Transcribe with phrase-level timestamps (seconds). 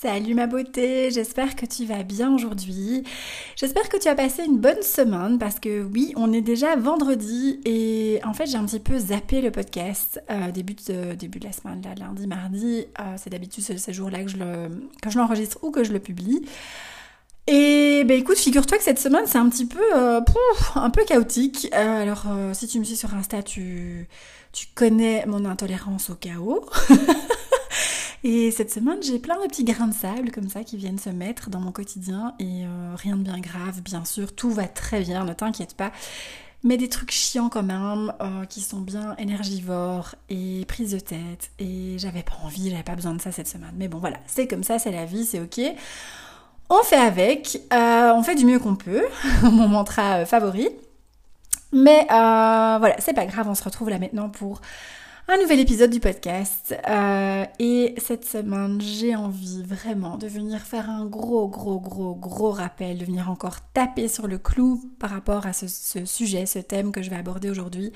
[0.00, 3.02] Salut ma beauté, j'espère que tu vas bien aujourd'hui.
[3.56, 7.58] J'espère que tu as passé une bonne semaine parce que oui, on est déjà vendredi
[7.64, 11.46] et en fait j'ai un petit peu zappé le podcast euh, début, de, début de
[11.46, 12.86] la semaine, là, lundi, mardi.
[13.00, 16.46] Euh, c'est d'habitude ce, jour-là que je l'enregistre ou que je le publie.
[17.48, 20.20] Et ben écoute, figure-toi que cette semaine c'est un petit peu, euh,
[20.76, 21.74] un peu chaotique.
[21.74, 24.06] alors si tu me suis sur Insta, tu
[24.76, 26.64] connais mon intolérance au chaos.
[28.24, 31.10] Et cette semaine, j'ai plein de petits grains de sable comme ça qui viennent se
[31.10, 35.02] mettre dans mon quotidien et euh, rien de bien grave, bien sûr, tout va très
[35.02, 35.92] bien, ne t'inquiète pas.
[36.64, 41.52] Mais des trucs chiants quand même, euh, qui sont bien énergivores et prises de tête.
[41.60, 43.74] Et j'avais pas envie, j'avais pas besoin de ça cette semaine.
[43.76, 45.60] Mais bon, voilà, c'est comme ça, c'est la vie, c'est ok.
[46.70, 49.04] On fait avec, euh, on fait du mieux qu'on peut,
[49.44, 50.68] mon mantra favori.
[51.70, 54.60] Mais voilà, c'est pas grave, on se retrouve là maintenant pour
[55.30, 56.74] un nouvel épisode du podcast.
[56.88, 62.50] Euh, et cette semaine, j'ai envie vraiment de venir faire un gros, gros, gros, gros
[62.50, 65.66] rappel, de venir encore taper sur le clou par rapport à ce,
[66.06, 67.92] sujet, ce thème que je vais aborder aujourd'hui.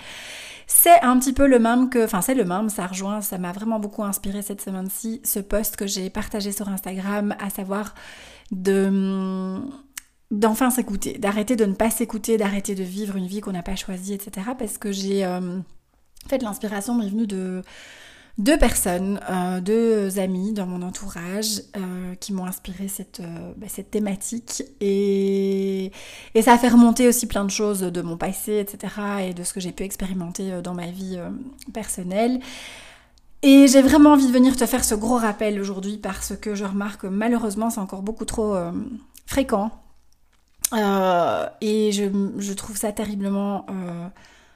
[0.66, 3.52] C'est un petit peu le même que, enfin c'est le même, ça rejoint, ça m'a
[3.52, 7.94] vraiment beaucoup inspiré cette semaine-ci, ce post que j'ai partagé sur Instagram, à savoir
[8.50, 9.58] de
[10.30, 13.76] d'enfin s'écouter, d'arrêter de ne pas s'écouter, d'arrêter de vivre une vie qu'on n'a pas
[13.76, 14.48] choisie, etc.
[14.58, 15.24] Parce que j'ai...
[15.24, 15.60] Euh,
[16.26, 17.62] en fait, l'inspiration m'est venue de
[18.38, 23.66] deux personnes, euh, deux amis dans mon entourage euh, qui m'ont inspiré cette, euh, bah,
[23.90, 25.92] thématique et,
[26.42, 28.94] ça a fait remonter aussi plein de choses de mon passé, etc.
[29.28, 31.18] et de ce que j'ai pu expérimenter dans ma vie
[31.72, 32.40] personnelle.
[33.42, 36.64] Et j'ai vraiment envie de venir te faire ce gros rappel aujourd'hui parce que je
[36.64, 38.56] remarque que malheureusement c'est encore beaucoup trop
[39.26, 39.70] fréquent
[40.72, 42.04] et je,
[42.38, 43.66] je, trouve ça terriblement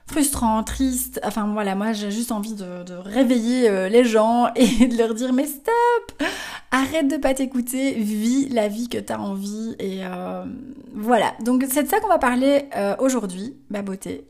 [0.06, 1.20] frustrant, triste.
[1.24, 5.32] Enfin voilà, moi j'ai juste envie de, réveiller euh, les gens et de leur dire
[5.32, 6.22] mais stop
[6.70, 10.44] Arrête de pas t'écouter, vis la vie que t'as envie et euh,
[10.94, 11.32] voilà.
[11.44, 14.26] Donc c'est de ça qu'on va parler euh, aujourd'hui, ma beauté.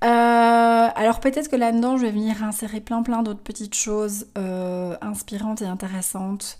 [0.00, 5.66] alors peut-être que là-dedans je vais venir insérer plein plein d'autres petites choses inspirantes et
[5.66, 6.58] intéressantes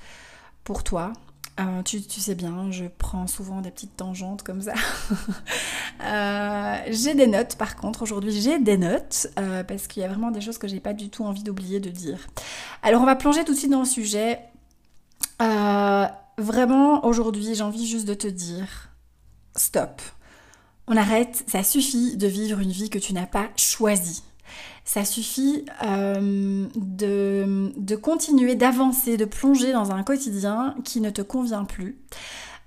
[0.65, 1.12] pour toi.
[1.61, 4.75] Euh, tu, sais bien, je prends souvent des petites tangentes comme ça.
[6.05, 10.09] Euh, j'ai des notes par contre, aujourd'hui j'ai des notes euh, parce qu'il y a
[10.09, 12.19] vraiment des choses que j'ai pas du tout envie d'oublier de dire.
[12.83, 14.41] Alors on va plonger tout de suite dans le sujet.
[15.39, 18.91] vraiment aujourd'hui j'ai envie juste de te dire
[19.55, 20.03] stop.
[20.89, 24.25] On arrête, ça suffit de vivre une vie que tu n'as pas choisie.
[24.84, 31.65] Ça suffit euh, de, continuer d'avancer, de plonger dans un quotidien qui ne te convient
[31.65, 31.98] plus.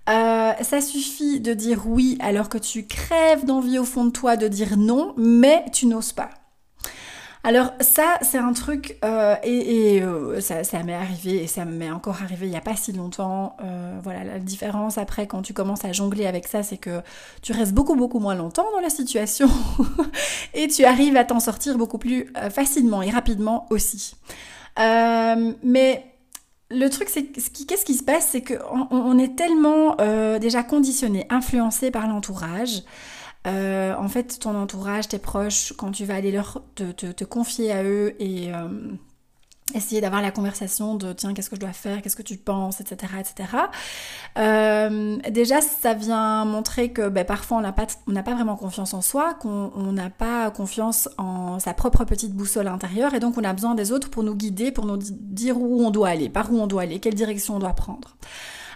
[0.07, 4.37] Euh, ça suffit de dire oui alors que tu crèves d'envie au fond de toi
[4.37, 6.29] de dire non, mais tu n'oses pas.
[7.45, 12.23] Alors ça, c'est un truc, euh, et, euh, ça, m'est arrivé, et ça m'est encore
[12.23, 13.55] arrivé il n'y a pas si longtemps.
[13.63, 17.01] Euh, voilà, la différence après, quand tu commences à jongler avec ça, c'est que
[17.43, 19.47] tu restes beaucoup, beaucoup moins longtemps dans la situation,
[20.55, 24.15] et tu arrives à t'en sortir beaucoup plus facilement et rapidement aussi.
[24.75, 26.03] mais
[26.71, 29.97] le truc, c'est qu'est-ce qui se passe, c'est qu'on on est tellement
[30.39, 32.81] déjà conditionné, influencé par l'entourage.
[33.45, 37.83] Euh, en fait, ton entourage, tes proches, quand tu vas aller leur te, confier à
[37.83, 38.67] eux et euh,
[39.73, 42.81] essayer d'avoir la conversation de tiens, qu'est-ce que je dois faire, qu'est-ce que tu penses,
[42.81, 43.13] etc.
[43.19, 43.49] etc.
[44.37, 49.01] Euh, déjà, ça vient montrer que ben, parfois on n'a pas, pas vraiment confiance en
[49.01, 53.53] soi, qu'on n'a pas confiance en sa propre petite boussole intérieure et donc on a
[53.53, 56.59] besoin des autres pour nous guider, pour nous dire où on doit aller, par où
[56.59, 58.15] on doit aller, quelle direction on doit prendre.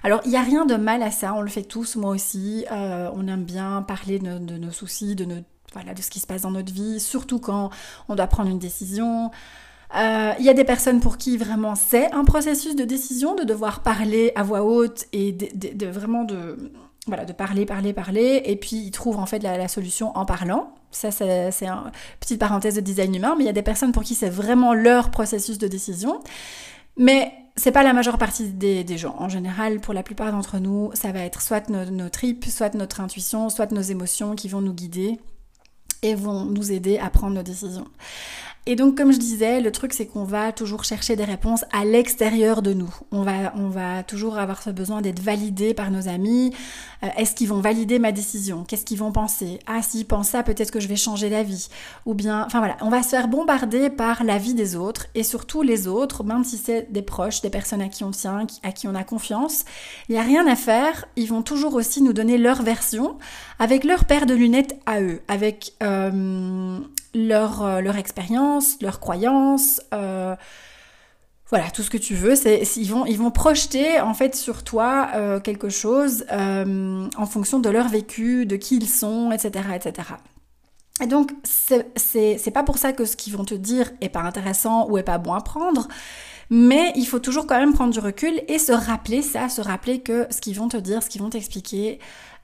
[0.04, 2.66] Alors, il n'y a rien de mal à ça, on le fait tous, moi aussi.
[2.72, 5.26] Euh, on aime bien parler de, nos soucis, de,
[5.74, 7.70] voilà, de ce qui se passe dans notre vie, surtout quand
[8.08, 9.32] on doit prendre une décision.
[9.96, 13.44] Euh, il y a des personnes pour qui vraiment c'est un processus de décision, de
[13.44, 16.72] devoir parler à voix haute et de, vraiment de,
[17.08, 20.76] voilà, de parler, parler, parler, et puis ils trouvent en fait la, solution en parlant.
[20.92, 24.04] Ça, c'est une petite parenthèse de design humain, mais il y a des personnes pour
[24.04, 26.20] qui c'est vraiment leur processus de décision.
[26.98, 29.16] Mais c'est pas la majeure partie des, gens.
[29.20, 32.74] En général, pour la plupart d'entre nous, ça va être soit nos, nos tripes, soit
[32.74, 35.20] notre intuition, soit nos émotions qui vont nous guider
[36.02, 37.88] et vont nous aider à prendre nos décisions.
[38.66, 41.86] Et donc, comme je disais, le truc, c'est qu'on va toujours chercher des réponses à
[41.86, 42.94] l'extérieur de nous.
[43.12, 46.54] On va, on va toujours avoir ce besoin d'être validé par nos amis.
[47.04, 48.64] Euh, est-ce qu'ils vont valider ma décision?
[48.68, 49.60] Qu'est-ce qu'ils vont penser?
[49.66, 51.70] Ah, s'ils pensent ça, peut-être que je vais changer d'avis.
[52.06, 55.24] Ou bien, enfin voilà, on va se faire bombarder par la vie des autres et
[55.24, 58.72] surtout les autres, même si c'est des proches, des personnes à qui on tient, à
[58.72, 59.66] qui on a confiance.
[60.10, 61.06] Il n'y a rien à faire.
[61.16, 63.18] Ils vont toujours aussi nous donner leur version
[63.58, 66.80] avec leur paire de lunettes à eux, avec euh,
[67.14, 70.36] leur, euh, leur expérience, leurs croyances, euh,
[71.50, 72.36] voilà, tout ce que tu veux.
[72.36, 77.60] C'est, ils, vont, ils vont projeter en fait sur toi euh, quelque chose en fonction
[77.60, 79.66] de leur vécu, de qui ils sont, etc.
[79.76, 80.10] etc.
[81.02, 84.22] Et donc, c'est, c'est, pas pour ça que ce qu'ils vont te dire est pas
[84.22, 85.88] intéressant ou est pas bon à prendre.
[86.50, 90.02] Mais il faut toujours quand même prendre du recul et se rappeler ça, se rappeler
[90.02, 92.00] que ce qu'ils vont te dire, ce qu'ils vont t'expliquer,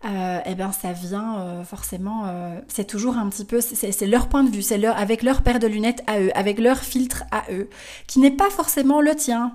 [0.05, 4.27] euh, eh bien ça vient euh, forcément, euh, c'est toujours un petit peu, c'est leur
[4.27, 7.23] point de vue, c'est leur, avec leur paire de lunettes à eux, avec leur filtre
[7.31, 7.69] à eux,
[8.05, 9.53] qui n'est pas forcément le tien.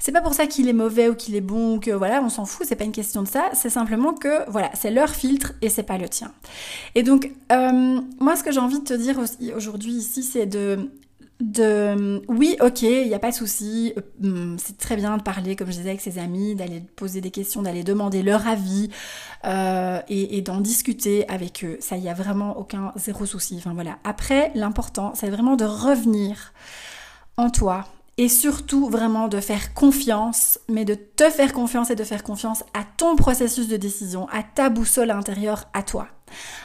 [0.00, 2.28] C'est pas pour ça qu'il est mauvais ou qu'il est bon ou que voilà, on
[2.28, 5.52] s'en fout, c'est pas une question de ça, c'est simplement que voilà, c'est leur filtre
[5.62, 6.32] et c'est pas le tien.
[6.94, 9.20] Et donc moi ce que j'ai envie de te dire
[9.54, 10.90] aujourd'hui ici, c'est de
[11.42, 13.92] de oui, ok, il n'y a pas de souci,
[14.22, 17.30] hum, c'est très bien de parler, comme je disais, avec ses amis, d'aller poser des
[17.30, 18.90] questions, d'aller demander leur avis
[19.44, 21.76] euh, et, d'en discuter avec eux.
[21.80, 23.56] Ça, il n'y a vraiment aucun zéro souci.
[23.58, 23.98] Enfin voilà.
[24.04, 26.52] Après, l'important, c'est vraiment de revenir
[27.36, 27.86] en toi
[28.18, 32.62] et surtout vraiment de faire confiance, mais de te faire confiance et de faire confiance
[32.74, 36.08] à ton processus de décision, à ta boussole intérieure, à toi.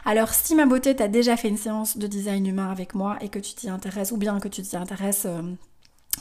[0.06, 3.30] Alors si ma beauté t'as déjà fait une séance de design humain avec moi et
[3.30, 5.42] que tu t'y intéresses, ou bien que tu t'y intéresses euh,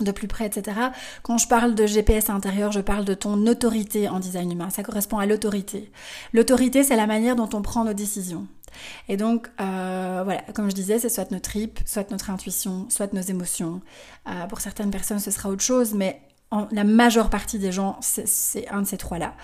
[0.01, 0.77] de plus près, etc.
[1.23, 4.71] Quand je parle de GPS intérieur, je parle de ton autorité en design humain.
[4.71, 5.91] Ça correspond à l'autorité.
[6.33, 8.47] L'autorité, c'est la manière dont on prend nos décisions.
[9.09, 13.13] Et donc, euh, voilà, comme je disais, c'est soit notre trip, soit notre intuition, soit
[13.13, 13.81] nos émotions.
[14.29, 16.21] Euh, pour certaines personnes, ce sera autre chose, mais
[16.71, 19.35] la majeure partie des gens, c'est un de ces trois-là.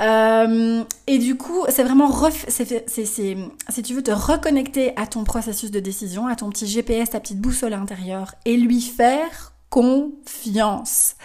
[0.00, 2.10] Euh, et du coup, c'est vraiment,
[2.48, 7.20] si tu veux te reconnecter à ton processus de décision, à ton petit GPS, ta
[7.20, 11.16] petite boussole intérieure, et lui faire confiance.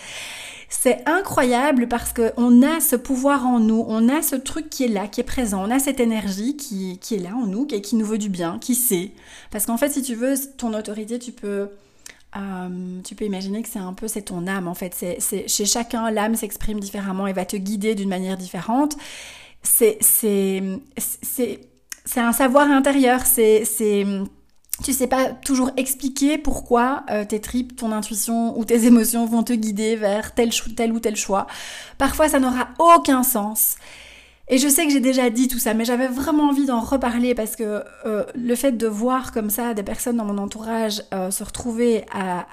[0.70, 4.90] C'est incroyable parce qu'on a ce pouvoir en nous, on a ce truc qui est
[4.90, 7.82] là, qui est présent, on a cette énergie qui, qui est là en nous, qui,
[7.82, 9.12] qui nous veut du bien, qui sait.
[9.52, 11.70] Parce qu'en fait, si tu veux, ton autorité, tu peux
[12.38, 14.94] euh, tu peux imaginer que c'est un peu, c'est ton âme en fait.
[14.94, 18.96] C'est, chez chacun, l'âme s'exprime différemment et va te guider d'une manière différente.
[19.64, 20.62] C'est, c'est,
[20.98, 21.60] c'est,
[22.18, 23.26] un savoir intérieur.
[23.26, 24.06] C'est, c'est,
[24.84, 29.44] tu sais pas toujours expliquer pourquoi euh, tes tripes, ton intuition ou tes émotions vont
[29.44, 31.48] te guider vers tel, tel ou tel choix.
[31.98, 33.78] Parfois, ça n'aura aucun sens.
[34.48, 37.34] Et je sais que j'ai déjà dit tout ça, mais j'avais vraiment envie d'en reparler
[37.34, 41.32] parce que euh, le fait de voir comme ça des personnes dans mon entourage euh,
[41.32, 42.46] se retrouver à,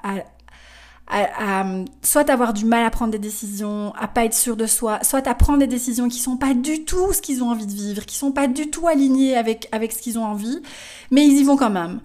[2.01, 5.27] soit avoir du mal à prendre des décisions, à pas être sûr de soi, soit
[5.27, 8.05] à prendre des décisions qui sont pas du tout ce qu'ils ont envie de vivre,
[8.05, 10.61] qui sont pas du tout alignées avec, avec ce qu'ils ont envie,
[11.11, 11.99] mais ils y vont quand même.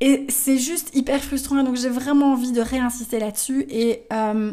[0.00, 4.52] Et c'est juste hyper frustrant, donc j'ai vraiment envie de réinsister là-dessus et euh,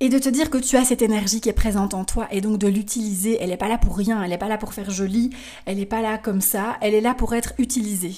[0.00, 2.40] et de te dire que tu as cette énergie qui est présente en toi et
[2.40, 3.38] donc de l'utiliser.
[3.40, 5.30] Elle n'est pas là pour rien, elle n'est pas là pour faire joli,
[5.66, 8.16] elle n'est pas là comme ça, elle est là pour être utilisée.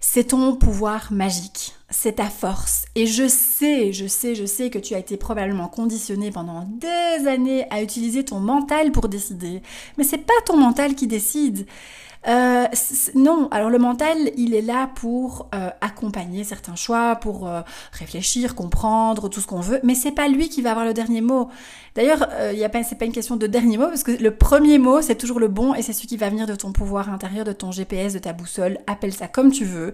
[0.00, 2.84] C'est ton pouvoir magique, c'est ta force.
[2.94, 7.26] Et je sais, je sais, je sais que tu as été probablement conditionné pendant des
[7.26, 9.60] années à utiliser ton mental pour décider.
[9.96, 11.66] Mais c'est pas ton mental qui décide.
[12.26, 12.66] Euh,
[13.14, 17.60] non, alors le mental, il est là pour euh, accompagner certains choix, pour euh,
[17.92, 21.20] réfléchir, comprendre tout ce qu'on veut, mais c'est pas lui qui va avoir le dernier
[21.20, 21.48] mot.
[21.94, 24.30] D'ailleurs, il y a pas, c'est pas une question de dernier mot parce que le
[24.32, 27.10] premier mot, c'est toujours le bon et c'est celui qui va venir de ton pouvoir
[27.10, 29.92] intérieur, de ton GPS, de ta boussole, appelle ça comme tu veux,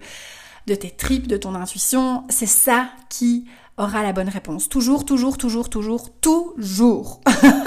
[0.67, 2.23] de tes tripes, de ton intuition.
[2.29, 3.45] C'est ça qui
[3.77, 4.69] aura la bonne réponse.
[4.69, 7.21] Toujours, toujours, toujours, toujours, toujours.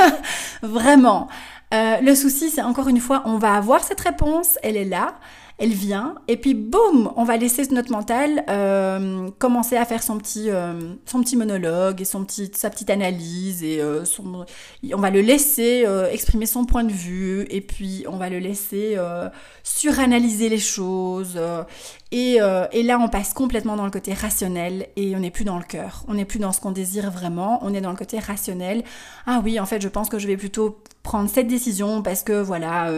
[0.63, 1.29] Vraiment.
[1.75, 5.19] Euh, le souci, c'est encore une fois, on va avoir cette réponse, elle est là,
[5.61, 10.17] elle vient, et puis boum, on va laisser notre mental euh, commencer à faire son
[10.17, 15.11] petit, euh, son petit monologue et son petit, sa petite analyse, et euh, on va
[15.11, 18.97] le laisser exprimer son point de vue, et puis on va le laisser
[19.65, 21.39] suranalyser les choses,
[22.13, 22.39] et,
[22.73, 25.65] et, là on passe complètement dans le côté rationnel, et on n'est plus dans le
[25.65, 28.85] cœur, on n'est plus dans ce qu'on désire vraiment, on est dans le côté rationnel.
[29.27, 32.41] Ah oui, en fait, je pense que je vais plutôt prendre cette décision parce que
[32.41, 32.93] voilà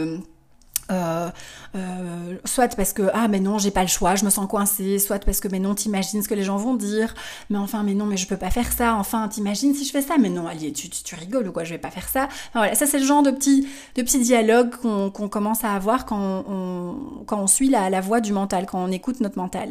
[0.91, 1.31] euh,
[1.77, 4.99] euh, soit parce que ah mais non j'ai pas le choix je me sens coincée
[4.99, 7.15] soit parce que mais non t'imagines ce que les gens vont dire
[7.49, 10.03] mais enfin mais non mais je peux pas faire ça enfin t'imagines si je fais
[10.03, 12.29] ça mais non allez tu, tu, rigoles ou quoi je vais pas faire ça.
[12.55, 16.45] Voilà ça c'est le genre de petits de petits dialogues qu'on commence à avoir quand
[16.49, 19.71] on, quand on suit la, la voix du mental quand on écoute notre mental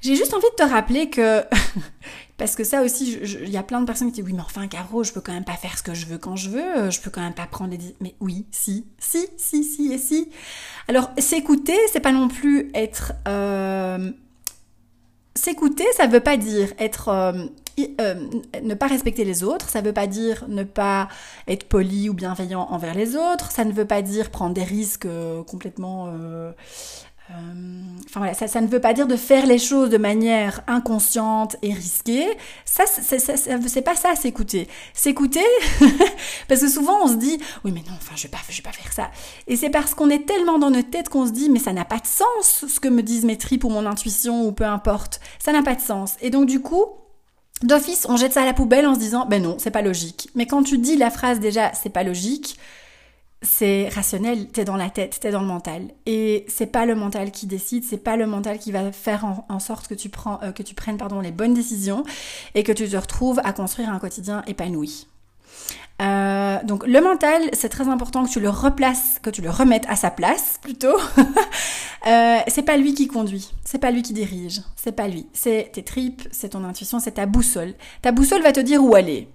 [0.00, 1.44] j'ai juste envie de te rappeler que,
[2.38, 4.66] parce que ça aussi, il y a plein de personnes qui disent oui, mais enfin,
[4.66, 6.90] Caro, je peux quand même pas faire ce que je veux quand je veux, euh,
[6.90, 7.94] je peux quand même pas prendre des.
[8.00, 10.30] Mais oui, si, si, si, si et si.
[10.88, 13.12] Alors, s'écouter, c'est pas non plus être.
[13.28, 14.10] Euh,
[15.34, 17.08] s'écouter, ça veut pas dire être.
[18.00, 18.14] Euh,
[18.62, 21.08] ne pas respecter les autres, ça veut pas dire ne pas
[21.48, 25.08] être poli ou bienveillant envers les autres, ça ne veut pas dire prendre des risques
[25.46, 26.52] complètement euh,
[28.06, 31.72] enfin voilà, ça, ne veut pas dire de faire les choses de manière inconsciente et
[31.72, 32.26] risquée.
[32.64, 34.68] Ça, c'est pas ça, s'écouter.
[34.94, 35.44] S'écouter,
[36.48, 38.62] parce que souvent on se dit, oui mais non, enfin je vais pas, je vais
[38.62, 39.10] pas faire ça.
[39.46, 41.84] Et c'est parce qu'on est tellement dans notre tête qu'on se dit, mais ça n'a
[41.84, 45.20] pas de sens ce que me disent mes tripes ou mon intuition ou peu importe.
[45.38, 46.14] Ça n'a pas de sens.
[46.20, 46.86] Et donc du coup,
[47.62, 50.30] d'office, on jette ça à la poubelle en se disant, ben non, c'est pas logique.
[50.34, 52.56] Mais quand tu dis la phrase déjà, c'est pas logique,
[53.42, 55.88] c'est rationnel, t'es dans la tête, t'es dans le mental.
[56.06, 59.58] Et c'est pas le mental qui décide, c'est pas le mental qui va faire en,
[59.58, 62.04] sorte que tu, prends, euh, que tu prennes pardon, les bonnes décisions
[62.54, 65.06] et que tu te retrouves à construire un quotidien épanoui.
[66.02, 69.84] Euh, donc le mental, c'est très important que tu le replaces, que tu le remettes
[69.88, 70.96] à sa place plutôt.
[72.06, 75.26] euh, c'est pas lui qui conduit, c'est pas lui qui dirige, c'est pas lui.
[75.32, 77.74] C'est tes tripes, c'est ton intuition, c'est ta boussole.
[78.02, 79.28] Ta boussole va te dire où aller.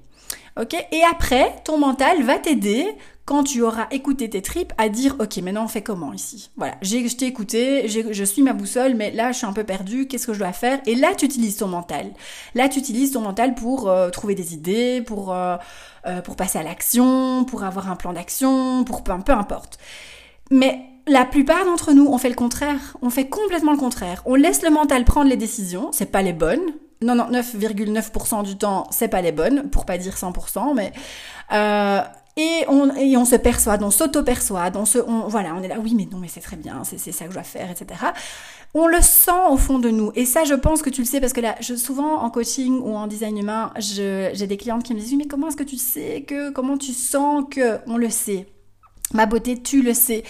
[0.60, 0.74] Ok?
[0.74, 2.88] Et après, ton mental va t'aider
[3.26, 6.52] quand tu auras écouté tes tripes à dire ok maintenant on fait comment ici?
[6.58, 9.64] Voilà j'ai je t'ai écouté je suis ma boussole mais là je suis un peu
[9.64, 10.80] perdue qu'est-ce que je dois faire?
[10.86, 12.12] Et là tu utilises ton mental
[12.54, 15.58] là tu utilises ton mental pour euh, trouver des idées pour euh,
[16.06, 19.80] euh, pour passer à l'action pour avoir un plan d'action pour peu, peu importe
[20.52, 22.98] mais la plupart d'entre nous, on fait le contraire.
[23.02, 24.24] On fait complètement le contraire.
[24.26, 25.90] On laisse le mental prendre les décisions.
[25.92, 26.62] C'est pas les bonnes.
[27.04, 30.92] 99,9% du temps, c'est pas les bonnes, pour pas dire 100%, mais
[31.52, 32.02] euh,
[32.38, 35.94] et on, et on se persuade, on s'auto-persuade, on se, voilà, on est là, oui,
[35.96, 38.00] mais non, mais c'est très bien, c'est ça que je dois faire, etc.
[38.74, 40.12] On le sent au fond de nous.
[40.16, 42.94] Et ça, je pense que tu le sais parce que là, souvent en coaching ou
[42.96, 45.78] en design humain, j'ai des clientes qui me disent, oui, mais comment est-ce que tu
[45.78, 48.48] sais que, comment tu sens que, on le sait?
[49.14, 50.24] Ma beauté, tu le sais.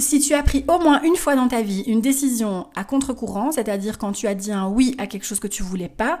[0.00, 3.52] Si tu as pris au moins une fois dans ta vie une décision à contre-courant,
[3.52, 6.20] c'est-à-dire quand tu as dit un oui à quelque chose que tu voulais pas,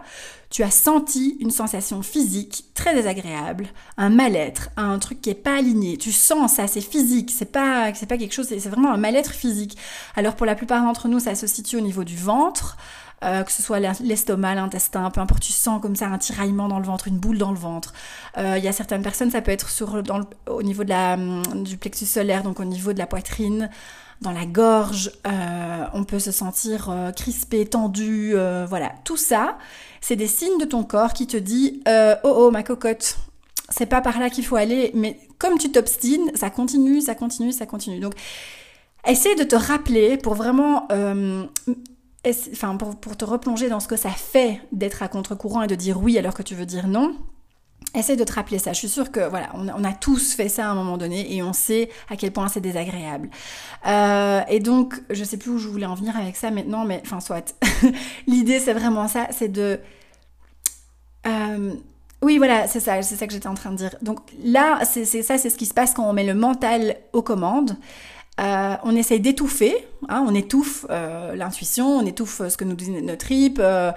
[0.50, 5.56] tu as senti une sensation physique très désagréable, un mal-être, un truc qui est pas
[5.56, 5.96] aligné.
[5.96, 9.32] Tu sens ça, c'est physique, c'est pas c'est pas quelque chose, c'est vraiment un mal-être
[9.32, 9.78] physique.
[10.14, 12.76] Alors pour la plupart d'entre nous, ça se situe au niveau du ventre.
[13.22, 16.78] Euh, que ce soit l'estomac, l'intestin, peu importe, tu sens comme ça un tiraillement dans
[16.78, 17.92] le ventre, une boule dans le ventre.
[18.38, 20.02] Euh, il y a certaines personnes, ça peut être sur,
[20.48, 23.68] au niveau de la, hum, du plexus solaire, donc au niveau de la poitrine,
[24.22, 28.34] dans la gorge, euh, on peut se sentir crispé, tendu,
[28.68, 28.92] voilà.
[29.04, 29.58] Tout ça,
[30.00, 31.82] c'est des signes de ton corps qui te dit
[32.24, 33.18] oh oh ma cocotte,
[33.68, 37.52] c'est pas par là qu'il faut aller, mais comme tu t'obstines, ça continue, ça continue,
[37.52, 38.00] ça continue.
[38.00, 38.14] Donc,
[39.06, 40.86] essaie de te rappeler pour vraiment
[42.26, 46.00] enfin, pour, te replonger dans ce que ça fait d'être à contre-courant et de dire
[46.02, 47.16] oui alors que tu veux dire non,
[47.94, 48.72] essaie de te rappeler ça.
[48.72, 51.42] Je suis sûre que voilà, on, a tous fait ça à un moment donné et
[51.42, 53.30] on sait à quel point c'est désagréable.
[53.86, 57.00] Euh, et donc, je sais plus où je voulais en venir avec ça maintenant, mais
[57.04, 57.54] enfin, soit.
[58.26, 59.80] L'idée, c'est vraiment ça, c'est de.
[61.26, 61.74] Euh,
[62.22, 63.96] oui, voilà, c'est ça, c'est ça que j'étais en train de dire.
[64.02, 67.22] Donc là, c'est ça, c'est ce qui se passe quand on met le mental aux
[67.22, 67.76] commandes.
[68.40, 72.90] Euh, on essaye d'étouffer, hein, on étouffe euh, l'intuition, on étouffe ce que nous dit
[72.90, 73.92] notre trip, euh,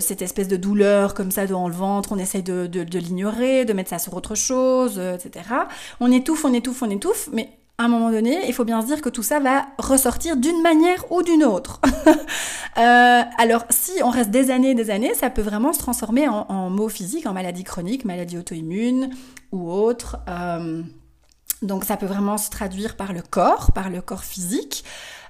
[0.00, 3.90] cette espèce de douleur comme ça dans le ventre, on essaye de, l'ignorer, de mettre
[3.90, 5.44] ça sur autre chose, etc.
[5.98, 8.86] On étouffe, on étouffe, on étouffe, mais à un moment donné, il faut bien se
[8.86, 11.80] dire que tout ça va ressortir d'une manière ou d'une autre.
[12.76, 16.46] alors, si on reste des années et des années, ça peut vraiment se transformer en,
[16.48, 19.10] en maux physiques, en maladie chronique, maladie auto-immune
[19.50, 20.16] ou autre.
[21.62, 24.84] Donc ça peut vraiment se traduire par le corps, par le corps physique.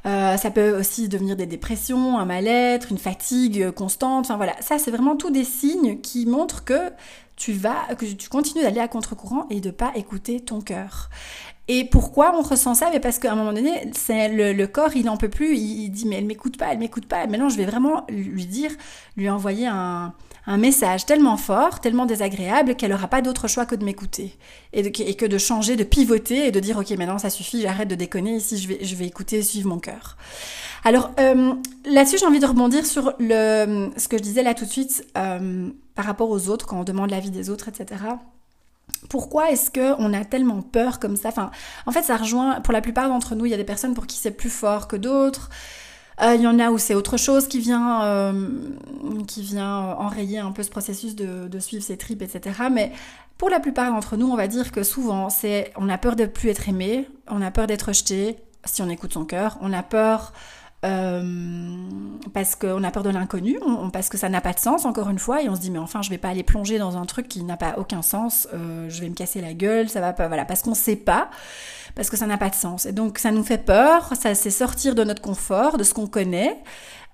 [0.06, 4.26] Euh, ça peut aussi devenir des dépressions, un mal-être, une fatigue constante.
[4.26, 6.92] Enfin voilà, ça c'est vraiment tous des signes qui montrent que
[7.37, 11.08] tu vas, que tu continues d'aller à contre-courant et de pas écouter ton cœur.
[11.68, 12.88] Et pourquoi on ressent ça?
[12.90, 15.54] Mais parce qu'à un moment donné, c'est le, corps, il en peut plus.
[15.56, 17.26] Il, dit mais elle m'écoute pas, elle m'écoute pas.
[17.26, 18.70] Maintenant, je vais vraiment lui dire,
[19.16, 20.14] lui envoyer un,
[20.57, 24.37] message tellement fort, tellement désagréable qu'elle n'aura pas d'autre choix que de m'écouter
[24.73, 27.95] et, que de changer, de pivoter et de dire ok maintenant ça suffit, j'arrête de
[27.95, 30.17] déconner ici, je vais, je vais écouter, suivre mon cœur.
[30.85, 31.52] Alors euh,
[31.85, 35.05] là-dessus, j'ai envie de rebondir sur le, ce que je disais là tout de suite
[35.19, 37.97] euh, par rapport aux autres quand on demande l'avis des autres, etc
[39.09, 41.28] pourquoi est-ce qu'on a tellement peur comme ça?
[41.28, 41.50] Enfin,
[41.87, 44.07] En fait, ça rejoint, pour la plupart d'entre nous, il y a des personnes pour
[44.07, 45.50] qui c'est plus fort que d'autres.
[46.22, 48.48] Euh, il y en a où c'est autre chose qui vient, euh,
[49.26, 52.62] qui vient enrayer un peu ce processus de, suivre ses tripes, etc.
[52.72, 52.92] Mais
[53.37, 56.26] pour la plupart d'entre nous, on va dire que souvent, c'est on a peur de
[56.26, 59.82] plus être aimé, on a peur d'être rejeté si on écoute son cœur, on a
[59.82, 60.32] peur
[60.85, 61.23] euh,
[62.32, 63.58] parce qu'on a peur de l'inconnu,
[63.92, 65.78] parce que ça n'a pas de sens, encore une fois, et on se dit, mais
[65.78, 68.88] enfin, je vais pas aller plonger dans un truc qui n'a pas aucun sens, euh,
[68.88, 71.30] je vais me casser la gueule, ça va pas, voilà, parce qu'on sait pas,
[71.97, 72.87] parce que ça n'a pas de sens.
[72.87, 76.06] Et donc, ça nous fait peur, ça c'est sortir de notre confort, de ce qu'on
[76.06, 76.62] connaît,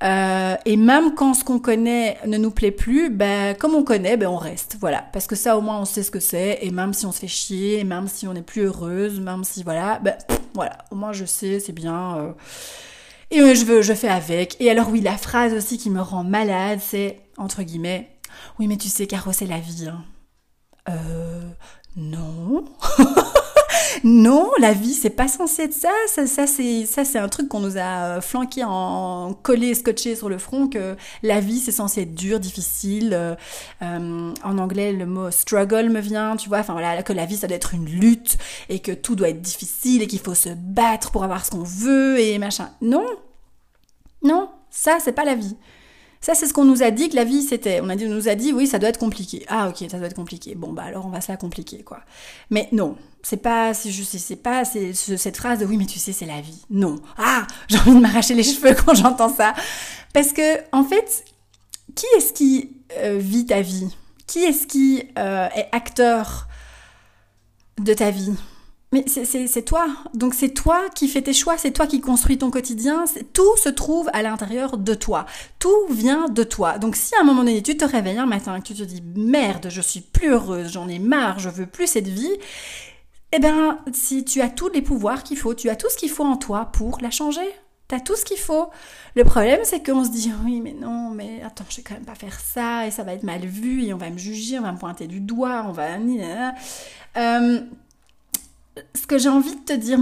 [0.03, 4.19] euh, et même quand ce qu'on connaît ne nous plaît plus, ben, comme on connaît,
[4.19, 6.71] ben, on reste, voilà, parce que ça, au moins, on sait ce que c'est, et
[6.71, 9.63] même si on se fait chier, et même si on n'est plus heureuse, même si,
[9.63, 10.17] voilà, ben,
[10.53, 12.35] voilà, au moins, je sais, c'est bien,
[13.37, 14.57] et je veux, je fais avec.
[14.61, 18.09] Et alors oui, la phrase aussi qui me rend malade, c'est entre guillemets,
[18.59, 19.89] oui mais tu sais Caro, c'est la vie.
[19.89, 20.05] Hein.
[20.89, 21.43] Euh,
[21.97, 22.65] non.
[24.05, 25.91] non, la vie, c'est pas censé être ça.
[26.07, 30.29] Ça, ça c'est ça, c'est un truc qu'on nous a flanqué en collé, scotché sur
[30.29, 33.11] le front que la vie, c'est censé être dur, difficile.
[33.13, 33.35] Euh,
[33.83, 36.59] euh, en anglais, le mot struggle me vient, tu vois.
[36.59, 38.37] Enfin voilà, que la vie, ça doit être une lutte
[38.69, 41.63] et que tout doit être difficile et qu'il faut se battre pour avoir ce qu'on
[41.63, 42.71] veut et machin.
[42.81, 43.07] Non,
[44.23, 45.57] non, ça, c'est pas la vie.
[46.25, 47.83] Ça, c'est ce qu'on nous a dit que la vie c'était.
[47.83, 49.45] On, a dit, on nous a dit, oui, ça doit être compliqué.
[49.47, 50.55] Ah, ok, ça doit être compliqué.
[50.55, 52.01] Bon, bah alors on va se la compliquer, quoi.
[52.49, 56.41] Mais non, c'est pas, c'est pas cette phrase de oui, mais tu sais, c'est la
[56.41, 56.63] vie.
[56.71, 56.97] Non.
[57.19, 59.53] Ah, j'ai envie de m'arracher les cheveux quand j'entends ça.
[60.15, 61.27] Parce que, en fait,
[61.95, 63.95] qui est-ce qui euh, vit ta vie?
[64.27, 66.49] Qui est-ce qui euh, est acteur
[67.79, 68.33] de ta vie?
[68.95, 69.89] Mais c'est toi.
[70.15, 73.07] Donc c'est toi qui fais tes choix, c'est toi qui construis ton quotidien.
[73.33, 75.27] Tout se trouve à l'intérieur de toi.
[75.59, 76.79] Tout vient de toi.
[76.79, 78.85] Donc si à un moment donné tu te réveilles un matin et que tu te
[78.85, 82.37] dis merde, je suis plus heureuse, j'en ai marre, je veux plus cette vie,
[83.33, 86.11] eh bien si tu as tous les pouvoirs qu'il faut, tu as tout ce qu'il
[86.11, 87.51] faut en toi pour la changer.
[87.89, 88.71] T'as tout ce qu'il faut.
[89.15, 92.07] Le problème, c'est qu'on se dit oui, mais non, mais attends, je vais quand même
[92.07, 94.63] pas faire ça et ça va être mal vu et on va me juger, on
[94.63, 95.89] va me pointer du doigt, on va.
[97.17, 97.61] Euh,
[98.95, 99.99] ce que j'ai envie de te dire,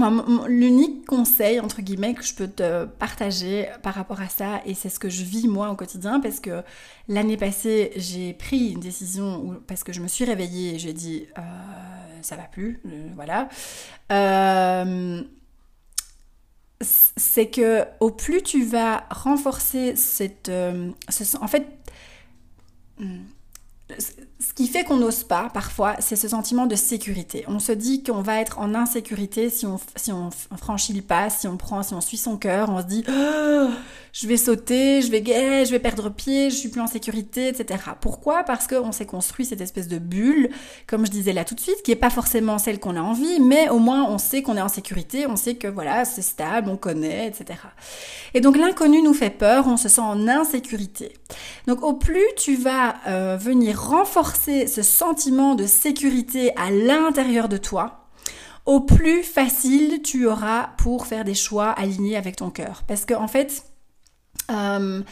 [0.49, 4.89] l'unique conseil, entre guillemets, que je peux te partager par rapport à ça, et c'est
[4.89, 6.63] ce que je vis moi au quotidien, parce que
[7.09, 11.27] l'année passée, j'ai pris une décision, parce que je me suis réveillée et j'ai dit,
[11.37, 11.43] euh,
[12.23, 13.49] ça va plus, euh, voilà.
[14.11, 15.23] Euh,
[16.81, 20.51] c'est que au plus tu vas renforcer cette...
[20.51, 21.67] en fait...
[22.99, 23.25] Hmm,
[23.99, 27.45] ce qui fait qu'on n'ose pas parfois, c'est ce sentiment de sécurité.
[27.49, 31.31] On se dit qu'on va être en insécurité si on, si on franchit le pas,
[31.31, 33.69] si on prend, si on suit son cœur, on se dit oh,
[34.13, 37.81] je vais sauter, je vais je vais perdre pied, je suis plus en sécurité, etc.
[38.01, 38.43] Pourquoi?
[38.43, 40.51] Parce qu'on s'est construit cette espèce de bulle,
[40.87, 43.41] comme je disais là tout de suite, qui est pas forcément celle qu'on a envie,
[43.41, 46.69] mais au moins on sait qu'on est en sécurité, on sait que voilà c'est stable,
[46.69, 47.61] on connaît, etc.
[48.35, 51.13] Et donc l'inconnu nous fait peur, on se sent en insécurité.
[51.67, 57.57] Donc au plus tu vas euh, venir renforcer ce sentiment de sécurité à l'intérieur de
[57.57, 58.09] toi,
[58.65, 62.85] au plus facile tu auras pour faire des choix alignés avec ton cœur.
[62.87, 63.65] Parce qu'en en fait,
[64.51, 65.03] euh,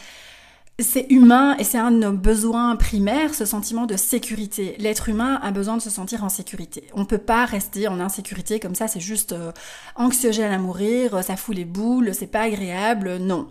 [0.79, 4.75] c'est humain et c'est un de nos besoins primaires, ce sentiment de sécurité.
[4.79, 6.87] L'être humain a besoin de se sentir en sécurité.
[6.93, 9.51] On ne peut pas rester en insécurité comme ça, c'est juste euh,
[9.95, 13.47] anxiogène à mourir, ça fout les boules, c'est pas agréable, non.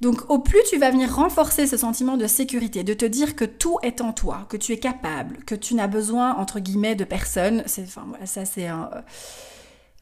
[0.00, 3.44] Donc au plus tu vas venir renforcer ce sentiment de sécurité, de te dire que
[3.44, 7.04] tout est en toi, que tu es capable, que tu n'as besoin entre guillemets de
[7.04, 8.90] personne, c'est enfin voilà, ça c'est un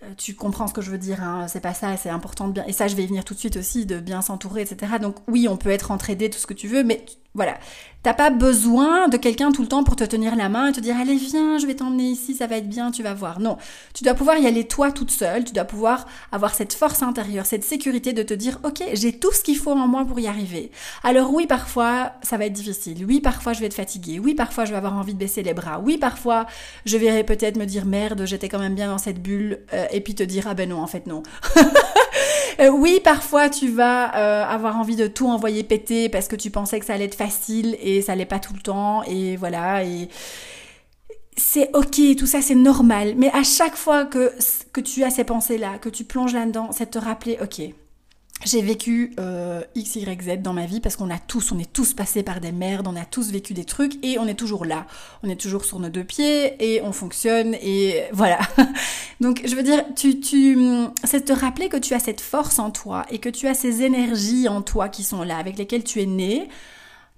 [0.05, 2.53] euh, tu comprends ce que je veux dire, hein, c'est pas ça, c'est important de
[2.53, 2.65] bien.
[2.67, 4.95] Et ça, je vais venir tout de suite aussi, de bien s'entourer, etc.
[5.01, 7.05] Donc oui, on peut être entraidé, tout ce que tu veux, mais
[7.35, 7.59] voilà.
[8.05, 10.81] T'as pas besoin de quelqu'un tout le temps pour te tenir la main et te
[10.81, 13.41] dire allez viens, je vais t'emmener ici, ça va être bien, tu vas voir.
[13.41, 13.57] Non,
[13.95, 17.47] tu dois pouvoir y aller toi toute seule, tu dois pouvoir avoir cette force intérieure,
[17.47, 20.27] cette sécurité de te dire ok, j'ai tout ce qu'il faut en moi pour y
[20.27, 20.71] arriver.
[21.03, 24.67] Alors oui, parfois ça va être difficile, oui, parfois je vais être fatiguée, oui, parfois
[24.67, 26.45] je vais avoir envie de baisser les bras, oui, parfois
[26.85, 30.03] je vais peut-être me dire merde, j'étais quand même bien dans cette bulle euh, et
[30.03, 31.23] puis te dire ah ben non, en fait non.
[32.61, 36.51] Euh, oui, parfois tu vas euh, avoir envie de tout envoyer péter parce que tu
[36.51, 39.85] pensais que ça allait être facile et ça l'est pas tout le temps et voilà
[39.85, 40.09] et
[41.37, 44.33] c'est ok, tout ça c'est normal, mais à chaque fois que,
[44.73, 47.61] que tu as ces pensées-là, que tu plonges là-dedans, c'est te rappeler, ok,
[48.45, 51.73] j'ai vécu euh, X, Y, Z dans ma vie parce qu'on a tous, on est
[51.73, 54.67] tous passés par des merdes, on a tous vécu des trucs et on est toujours
[54.67, 54.87] là.
[55.23, 58.41] On est toujours sur nos deux pieds et on fonctionne et voilà.
[59.21, 60.59] Donc je veux dire, tu, tu,
[61.05, 63.83] c'est te rappeler que tu as cette force en toi et que tu as ces
[63.83, 66.49] énergies en toi qui sont là, avec lesquelles tu es né.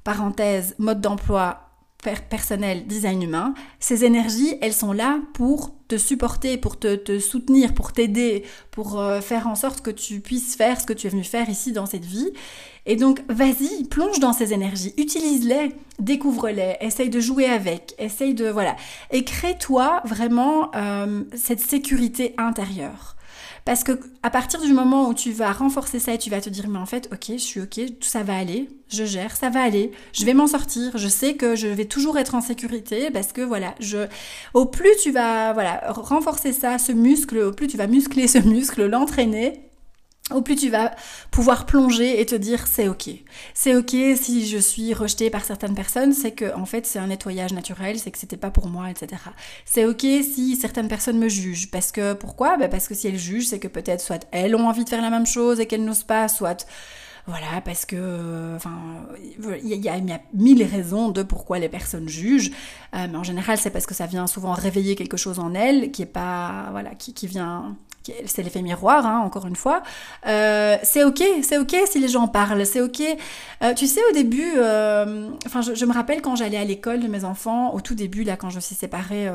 [0.04, 1.65] Parenthèse, mode d'emploi,
[2.02, 7.92] personnel, design humain, ces énergies, elles sont là pour te supporter, pour te, soutenir, pour
[7.92, 11.24] t'aider, pour euh, faire en sorte que tu puisses faire ce que tu es venu
[11.24, 12.30] faire ici dans cette vie.
[12.86, 18.48] Et donc, vas-y, plonge dans ces énergies, utilise-les, découvre-les, essaye de jouer avec, essaye de...
[18.48, 18.76] Voilà.
[19.10, 23.15] Et crée-toi vraiment euh, cette sécurité intérieure.
[23.66, 26.48] Parce que à partir du moment où tu vas renforcer ça et tu vas te
[26.48, 29.50] dire mais en fait ok je suis ok tout ça va aller je gère ça
[29.50, 33.10] va aller je vais m'en sortir je sais que je vais toujours être en sécurité
[33.10, 34.06] parce que voilà je
[34.54, 38.38] au plus tu vas voilà renforcer ça ce muscle au plus tu vas muscler ce
[38.46, 39.66] muscle l'entraîner
[40.34, 40.92] au plus tu vas
[41.30, 43.10] pouvoir plonger et te dire c'est ok.
[43.54, 47.06] C'est ok si je suis rejetée par certaines personnes, c'est que en fait c'est un
[47.06, 49.22] nettoyage naturel, c'est que c'était pas pour moi, etc.
[49.64, 52.56] C'est ok si certaines personnes me jugent, parce que pourquoi?
[52.56, 55.02] Ben Parce que si elles jugent, c'est que peut-être soit elles ont envie de faire
[55.02, 56.66] la même chose et qu'elles n'osent pas, soit
[57.28, 59.04] voilà, parce que, enfin,
[59.64, 59.98] il y, a,
[60.32, 62.52] mille raisons de pourquoi les personnes jugent,
[62.94, 65.90] euh, mais en général, c'est parce que ça vient souvent réveiller quelque chose en elles
[65.90, 67.76] qui est pas, voilà, qui vient
[68.26, 69.82] c'est l'effet miroir, hein, encore une fois.
[70.26, 73.02] Euh, c'est ok, c'est ok si les gens parlent, c'est ok.
[73.62, 75.28] Euh, tu sais, au début, euh,
[75.74, 78.50] je, me rappelle quand j'allais à l'école de mes enfants, au tout début, là, quand
[78.50, 79.28] je suis séparée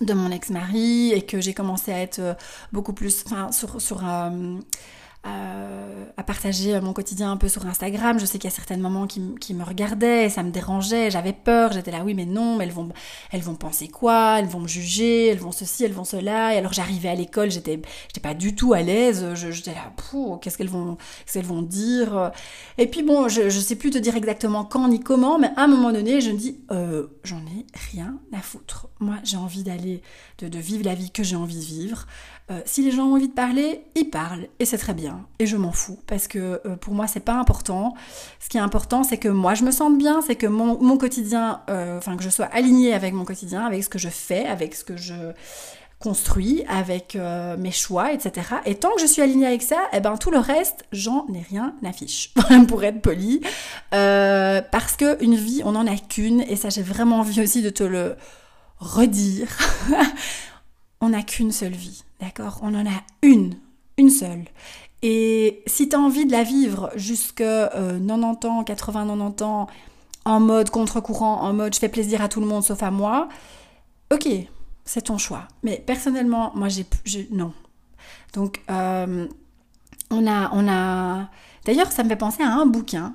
[0.00, 2.36] de mon ex-mari et que j'ai commencé à être
[2.72, 4.02] beaucoup plus, enfin, sur, sur
[5.24, 8.20] à partager mon quotidien un peu sur Instagram.
[8.20, 11.72] Je sais qu'il y a certaines mamans qui, me regardaient, ça me dérangeait, j'avais peur,
[11.72, 12.90] j'étais là, oui, mais non, mais elles vont,
[13.32, 14.38] elles vont penser quoi?
[14.38, 16.54] Elles vont me juger, elles vont ceci, elles vont cela.
[16.54, 19.92] Et alors j'arrivais à l'école, j'étais, j'étais pas du tout à l'aise, j'étais là,
[20.42, 22.32] qu'est-ce qu'elles vont, qu'est-ce qu'elles vont dire?
[22.78, 25.64] Et puis bon, je, je sais plus te dire exactement quand ni comment, mais à
[25.64, 28.88] un moment donné, je me dis, euh, j'en ai rien à foutre.
[29.00, 30.02] Moi, j'ai envie d'aller,
[30.38, 32.06] de, de vivre la vie que j'ai envie de vivre.
[32.50, 35.24] Euh, si les gens ont envie de parler, ils parlent et c'est très bien.
[35.38, 37.94] Et je m'en fous parce que euh, pour moi c'est pas important.
[38.40, 41.60] Ce qui est important c'est que moi je me sente bien, c'est que mon, quotidien,
[41.70, 44.74] euh, enfin que je sois alignée avec mon quotidien, avec ce que je fais, avec
[44.74, 45.14] ce que je
[46.00, 47.16] construis, avec
[47.58, 48.46] mes choix, etc.
[48.64, 51.42] Et tant que je suis alignée avec ça, eh ben tout le reste, j'en ai
[51.42, 52.32] rien affiche,
[52.68, 53.42] pour être poli.
[53.90, 57.68] parce que une vie, on n'en a qu'une et ça j'ai vraiment envie aussi de
[57.68, 58.16] te le
[58.78, 59.48] redire.
[61.02, 62.02] on n'a qu'une seule vie.
[62.20, 63.56] D'accord On en a une,
[63.96, 64.44] une seule.
[65.02, 69.66] Et si tu as envie de la vivre jusque 90 euh, ans, 80, 90 ans,
[70.26, 73.28] en mode contre-courant, en mode je fais plaisir à tout le monde sauf à moi,
[74.12, 74.28] ok,
[74.84, 75.48] c'est ton choix.
[75.62, 76.86] Mais personnellement, moi j'ai...
[77.30, 77.52] Non.
[78.34, 79.26] Donc, euh,
[80.10, 80.50] on a...
[80.52, 81.30] On a
[81.64, 83.14] D'ailleurs, ça me fait penser à un bouquin.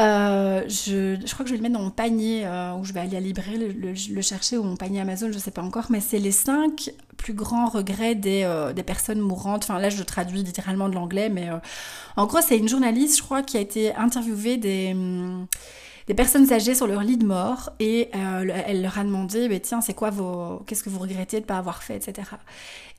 [0.00, 2.92] Euh, je, je, crois que je vais le mettre dans mon panier euh, où je
[2.92, 5.86] vais aller à la librairie le, chercher ou mon panier Amazon, je sais pas encore,
[5.90, 9.62] mais c'est les cinq plus grands regrets des, euh, des, personnes mourantes.
[9.64, 11.48] Enfin là, je traduis littéralement de l'anglais, mais
[12.16, 15.46] en gros, c'est une journaliste, je crois, qui a été interviewée des hum,
[16.06, 19.80] des personnes âgées sur leur lit de mort et elle leur a demandé, bah, tiens,
[19.80, 22.28] c'est quoi vos, qu'est-ce que vous regrettez de pas avoir fait, etc.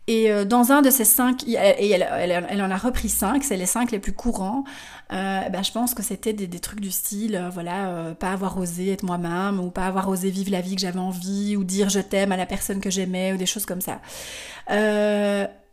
[0.08, 2.06] Et euh, dans un de ces cinq, et elle,
[2.50, 4.64] elle, en a repris cinq, c'est les cinq les plus courants,
[5.12, 8.32] euh, ben, je pense que c'était des, des, trucs du style, euh, voilà, euh, pas
[8.32, 11.64] avoir osé être moi-même, ou pas avoir osé vivre la vie que j'avais envie, ou
[11.64, 14.00] dire je t'aime à la personne que j'aimais, ou des choses comme ça.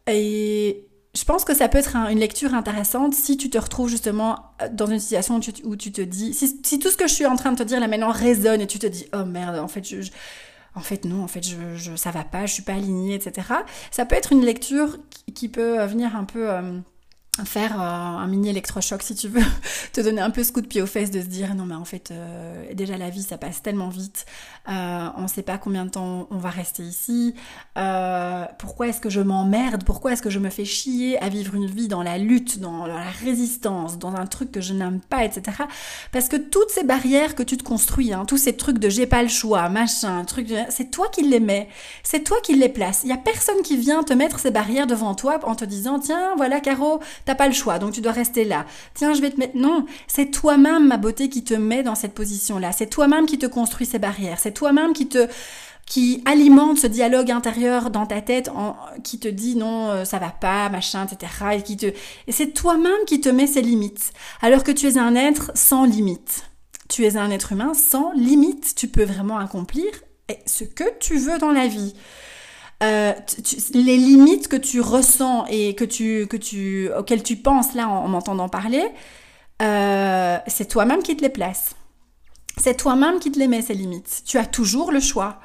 [0.09, 4.55] et je pense que ça peut être une lecture intéressante si tu te retrouves justement
[4.72, 7.53] dans une situation où tu, te dis, si, tout ce que je suis en train
[7.53, 10.11] de te dire là maintenant résonne et tu te dis, oh merde, en fait, je
[10.75, 13.46] en fait non, en fait je, je, ça va pas, je suis pas alignée, etc.
[13.90, 14.98] Ça peut être une lecture
[15.35, 16.79] qui, peut venir un peu euh,
[17.47, 19.42] faire euh, un mini électrochoc si tu veux,
[19.95, 21.75] te donner un peu ce coup de pied aux fesses de se dire non mais
[21.75, 24.27] en fait euh, déjà la vie ça passe tellement vite,
[24.68, 27.35] euh, on sait pas combien de temps on va rester ici,
[28.59, 31.64] pourquoi est-ce que je m'emmerde, pourquoi est-ce que je me fais chier à vivre une
[31.64, 35.57] vie dans la lutte, dans la résistance, dans un truc que je n'aime pas, etc.
[36.12, 39.07] Parce que toutes ces barrières que tu te construis, hein, tous ces trucs de j'ai
[39.07, 41.68] pas le choix, machin, truc, c'est toi qui les mets,
[42.03, 43.01] c'est toi qui les places.
[43.05, 45.99] Il y a personne qui vient te mettre ces barrières devant toi en te disant
[45.99, 48.66] tiens voilà Caro T'as pas le choix, donc tu dois rester là.
[48.94, 49.56] Tiens, je vais te mettre.
[49.56, 52.72] Non, c'est toi-même, ma beauté, qui te met dans cette position-là.
[52.72, 54.38] C'est toi-même qui te construit ces barrières.
[54.38, 55.28] C'est toi-même qui te
[55.85, 60.20] qui alimente ce dialogue intérieur dans ta tête en, qui te dit non euh, ça
[60.20, 64.12] va pas machin etc et qui te et c'est toi-même qui te met ces limites
[64.42, 66.44] alors que tu es un être sans limite
[66.88, 69.90] tu es un être humain sans limite tu peux vraiment accomplir
[70.46, 71.94] ce que tu veux dans la vie.
[72.83, 73.12] Euh,
[73.75, 78.09] les limites que tu ressens et que tu, que tu, auxquelles tu penses là en,
[78.09, 78.85] m'entendant parler,
[79.62, 81.77] euh, c'est toi-même qui te les place.
[82.57, 84.23] C'est toi-même qui te les met ces limites.
[84.27, 85.38] Tu as toujours le choix.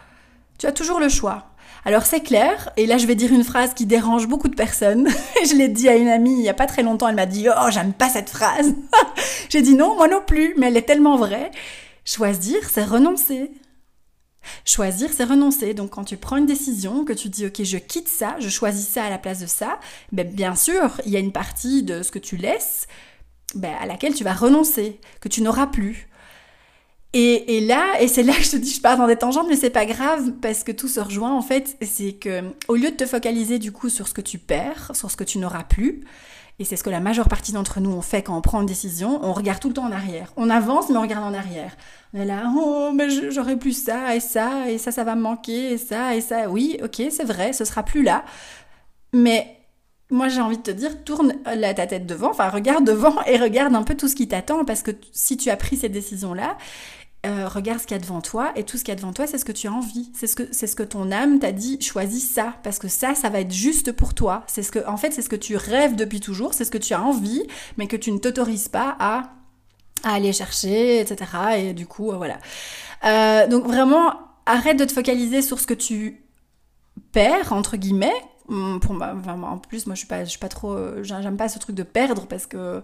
[0.57, 1.45] Tu as toujours le choix.
[1.85, 5.07] Alors c'est clair, et là je vais dire une phrase qui dérange beaucoup de personnes.
[5.47, 7.47] je l'ai dit à une amie il y a pas très longtemps, elle m'a dit
[7.49, 8.73] "Oh, j'aime pas cette phrase."
[9.49, 11.51] J'ai dit "Non, moi non plus, mais elle est tellement vraie."
[12.03, 13.51] Choisir, c'est renoncer.
[14.65, 15.73] Choisir, c'est renoncer.
[15.73, 18.87] Donc quand tu prends une décision, que tu dis ok, je quitte ça, je choisis
[18.87, 19.79] ça à la place de ça,
[20.11, 22.87] ben, bien sûr, il y a une partie de ce que tu laisses
[23.55, 26.07] ben, à laquelle tu vas renoncer, que tu n'auras plus.
[27.13, 29.55] Et, là, et c'est là que je te dis, je pars dans des tangentes, mais
[29.55, 31.75] c'est pas grave parce que tout se rejoint en fait.
[31.81, 35.09] C'est que au lieu de te focaliser du coup sur ce que tu perds, sur
[35.09, 36.01] ce que tu n'auras plus,
[36.59, 38.65] et c'est ce que la majeure partie d'entre nous ont fait quand on prend une
[38.65, 40.33] décision, on regarde tout le temps en arrière.
[40.37, 41.77] On avance, mais on regarde en arrière.
[42.13, 45.21] On est là, oh, mais j'aurais plus ça et ça, et ça, ça va me
[45.21, 46.49] manquer, et ça, et ça.
[46.49, 48.25] Oui, ok, c'est vrai, ce sera plus là.
[49.13, 49.57] Mais
[50.09, 53.37] moi j'ai envie de te dire, tourne la, ta tête devant, enfin regarde devant et
[53.37, 56.57] regarde un peu tout ce qui t'attend, parce que si tu as pris cette décision-là,
[57.27, 59.13] euh, regarde ce qu'il y a devant toi et tout ce qu'il y a devant
[59.13, 60.09] toi, c'est ce que tu as envie.
[60.13, 61.79] C'est ce que c'est ce que ton âme t'a dit.
[61.81, 64.43] Choisis ça parce que ça, ça va être juste pour toi.
[64.47, 66.53] C'est ce que, en fait, c'est ce que tu rêves depuis toujours.
[66.53, 67.43] C'est ce que tu as envie,
[67.77, 69.33] mais que tu ne t'autorises pas à,
[70.03, 71.31] aller chercher, etc.
[71.57, 72.37] Et du coup, euh, voilà.
[73.03, 74.13] Euh, donc vraiment,
[74.45, 76.23] arrête de te focaliser sur ce que tu
[77.11, 78.15] perds entre guillemets.
[78.47, 81.59] Hum, pour en plus, moi, je suis pas, je suis pas trop, j'aime pas ce
[81.59, 82.81] truc de perdre parce que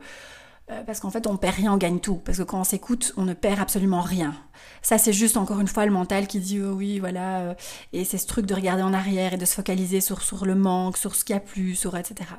[0.67, 2.15] parce qu'en fait, on perd rien, on gagne tout.
[2.15, 4.33] Parce que quand on s'écoute, on ne perd absolument rien.
[4.81, 7.39] Ça, c'est juste encore une fois le mental qui dit oh oui, voilà.
[7.39, 7.53] Euh,
[7.91, 10.55] et c'est ce truc de regarder en arrière et de se focaliser sur, sur le
[10.55, 12.29] manque, sur ce qu'il y a plus, sur etc.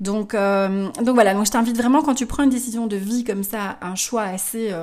[0.00, 1.34] Donc, euh, donc voilà.
[1.34, 4.22] Donc je t'invite vraiment quand tu prends une décision de vie comme ça, un choix
[4.22, 4.74] assez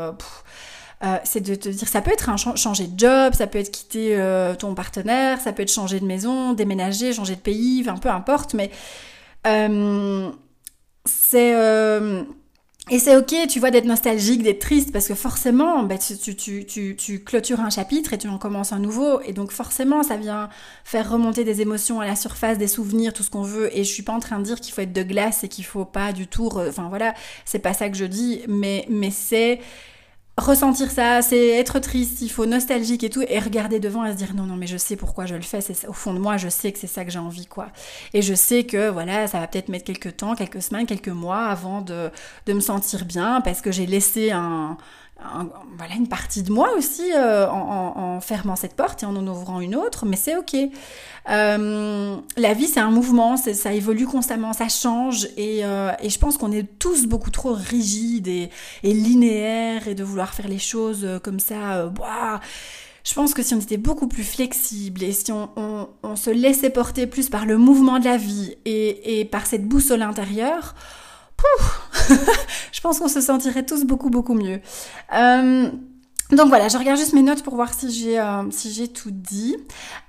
[1.25, 4.17] c'est de te dire ça peut être un changer de job, ça peut être quitter
[4.57, 8.53] ton partenaire, ça peut être changer de maison, déménager, changer de pays, enfin peu importe,
[8.53, 8.71] mais
[11.05, 11.53] c'est
[12.91, 16.65] et c'est ok, tu vois, d'être nostalgique, d'être triste, parce que forcément, bah, tu, tu,
[16.65, 19.21] tu, tu, clôtures un chapitre et tu en commences un nouveau.
[19.21, 20.49] Et donc forcément, ça vient
[20.83, 23.75] faire remonter des émotions à la surface, des souvenirs, tout ce qu'on veut.
[23.77, 25.63] Et je suis pas en train de dire qu'il faut être de glace et qu'il
[25.63, 26.49] faut pas du tout...
[26.53, 27.13] Enfin voilà,
[27.45, 29.61] c'est pas ça que je dis, mais, mais c'est
[30.37, 34.17] ressentir ça, c'est être triste, il faut nostalgique et tout, et regarder devant et se
[34.17, 36.37] dire non, non, mais je sais pourquoi je le fais, c'est au fond de moi,
[36.37, 37.67] je sais que c'est ça que j'ai envie, quoi.
[38.13, 41.45] Et je sais que, voilà, ça va peut-être mettre quelques temps, quelques semaines, quelques mois
[41.45, 42.09] avant de,
[42.47, 44.77] de me sentir bien, parce que j'ai laissé un,
[45.77, 49.59] voilà une partie de moi aussi euh, en, fermant cette porte et en en ouvrant
[49.59, 50.55] une autre, mais c'est ok.
[51.29, 56.19] Euh, la vie c'est un mouvement, ça évolue constamment, ça change et, euh, et je
[56.19, 58.49] pense qu'on est tous beaucoup trop rigides et,
[58.83, 61.91] linéaires et de vouloir faire les choses comme ça.
[63.05, 67.07] Je pense que si on était beaucoup plus flexible et si on, se laissait porter
[67.07, 70.75] plus par le mouvement de la vie et par cette boussole intérieure,
[72.71, 74.59] je pense qu'on se sentirait tous beaucoup beaucoup mieux.
[75.13, 75.69] Euh,
[76.31, 79.11] donc voilà, je regarde juste mes notes pour voir si j'ai euh, si j'ai tout
[79.11, 79.55] dit.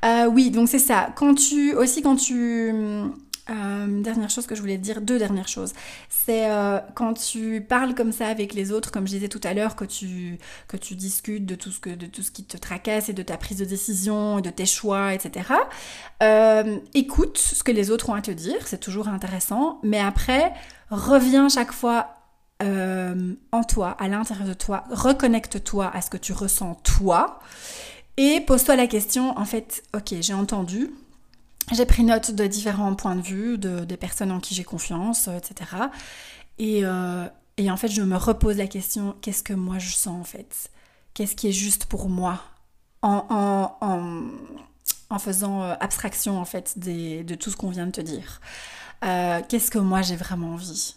[0.05, 1.11] Euh, oui, donc c'est ça.
[1.17, 2.73] Quand tu aussi quand tu
[3.47, 5.75] dernière chose que je voulais te dire, deux dernières choses.
[6.09, 6.49] C'est
[6.95, 9.85] quand tu parles comme ça avec les autres, comme je disais tout à l'heure, que
[9.85, 13.13] tu, que tu discutes de tout, ce que, de tout ce qui te tracasse et
[13.13, 15.45] de ta prise de décision et de tes choix, etc.
[16.95, 20.55] Écoute ce que les autres ont à te dire, c'est toujours intéressant, mais après,
[20.91, 22.11] reviens chaque fois
[22.61, 27.41] en toi, à l'intérieur de toi, reconnecte-toi à ce que tu ressens toi.
[28.17, 30.91] Et pose-toi la question, en fait, ok, j'ai entendu,
[31.73, 35.29] j'ai pris note de différents points de vue, de, des personnes en qui j'ai confiance,
[35.29, 35.71] etc.
[36.59, 40.21] Et, euh, et en fait, je me repose la question, qu'est-ce que moi je sens
[40.21, 40.71] en fait?
[41.15, 42.41] Qu'est-ce qui est juste pour moi?
[43.03, 43.77] En,
[45.11, 48.41] en, faisant euh, abstraction en fait de tout ce qu'on vient de te dire.
[49.03, 50.95] Euh, qu'est-ce que moi j'ai vraiment envie?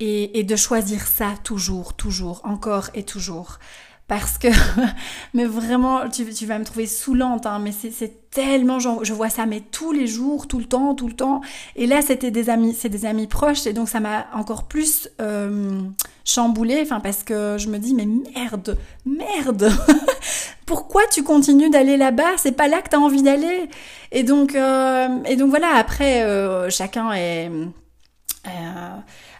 [0.00, 3.58] Et, et de choisir ça toujours, toujours, encore et toujours
[4.06, 4.48] parce que,
[5.34, 9.60] mais vraiment, tu, vas me trouver saoulante, hein, mais c'est tellement, je vois ça, mais
[9.60, 11.40] tous les jours, tout le temps, tout le temps.
[11.76, 15.08] Et là, c'était des amis, c'est des amis proches, et donc ça m'a encore plus
[15.20, 15.80] euh,
[16.24, 19.72] chamboulée, enfin, parce que je me dis, mais merde, merde,
[20.66, 22.36] pourquoi tu continues d'aller là-bas?
[22.36, 23.70] C'est pas là que tu as envie d'aller.
[24.12, 27.50] Et donc, euh, et donc voilà, après, euh, chacun est.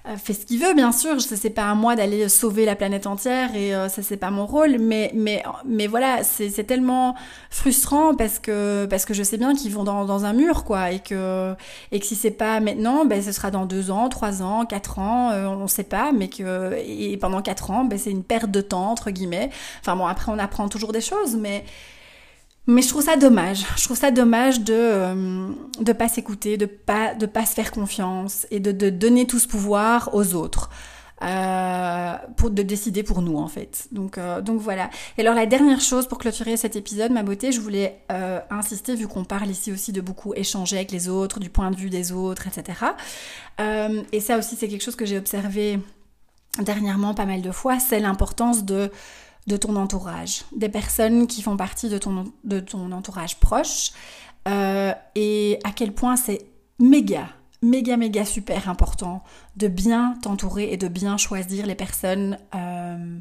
[0.07, 1.19] Euh, fait ce qu'il veut, bien sûr.
[1.23, 4.31] Ça c'est pas à moi d'aller sauver la planète entière et euh, ça c'est pas
[4.31, 4.77] mon rôle.
[4.79, 7.15] Mais mais mais voilà, c'est tellement
[7.49, 10.91] frustrant parce que parce que je sais bien qu'ils vont dans, dans un mur quoi
[10.91, 11.55] et que
[11.91, 14.99] et que si c'est pas maintenant, ben ce sera dans deux ans, trois ans, quatre
[14.99, 16.13] ans, euh, on sait pas.
[16.13, 19.49] Mais que et pendant quatre ans, ben c'est une perte de temps entre guillemets.
[19.81, 21.65] Enfin bon, après on apprend toujours des choses, mais
[22.67, 23.65] Mais je trouve ça dommage.
[23.77, 25.49] Je trouve ça dommage de euh,
[25.81, 29.39] de pas s'écouter, de pas de pas se faire confiance et de, de donner tout
[29.39, 30.71] ce pouvoir aux autres.
[31.23, 33.87] Euh, pour de décider pour nous en fait.
[33.93, 34.91] Donc euh, donc voilà.
[35.17, 38.95] Et alors la dernière chose pour clôturer cet épisode, ma beauté, je voulais euh, insister
[38.97, 41.89] vu qu'on parle ici aussi de beaucoup échanger avec les autres, du point de vue
[41.89, 42.79] des autres, etc.
[43.61, 45.79] Euh, et ça aussi c'est quelque chose que j'ai observé
[46.61, 48.91] dernièrement pas mal de fois, c'est l'importance de
[49.47, 53.91] de ton entourage, des personnes qui font partie de ton, de ton entourage proche,
[54.49, 56.47] euh, et à quel point c'est
[56.79, 57.29] méga,
[57.63, 59.23] méga, méga super important
[59.57, 62.39] de bien t'entourer et de bien choisir les personnes.
[62.55, 63.19] Euh,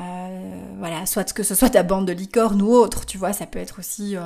[0.00, 3.46] euh, voilà, soit que ce soit ta bande de licorne ou autre, tu vois, ça
[3.46, 4.16] peut être aussi.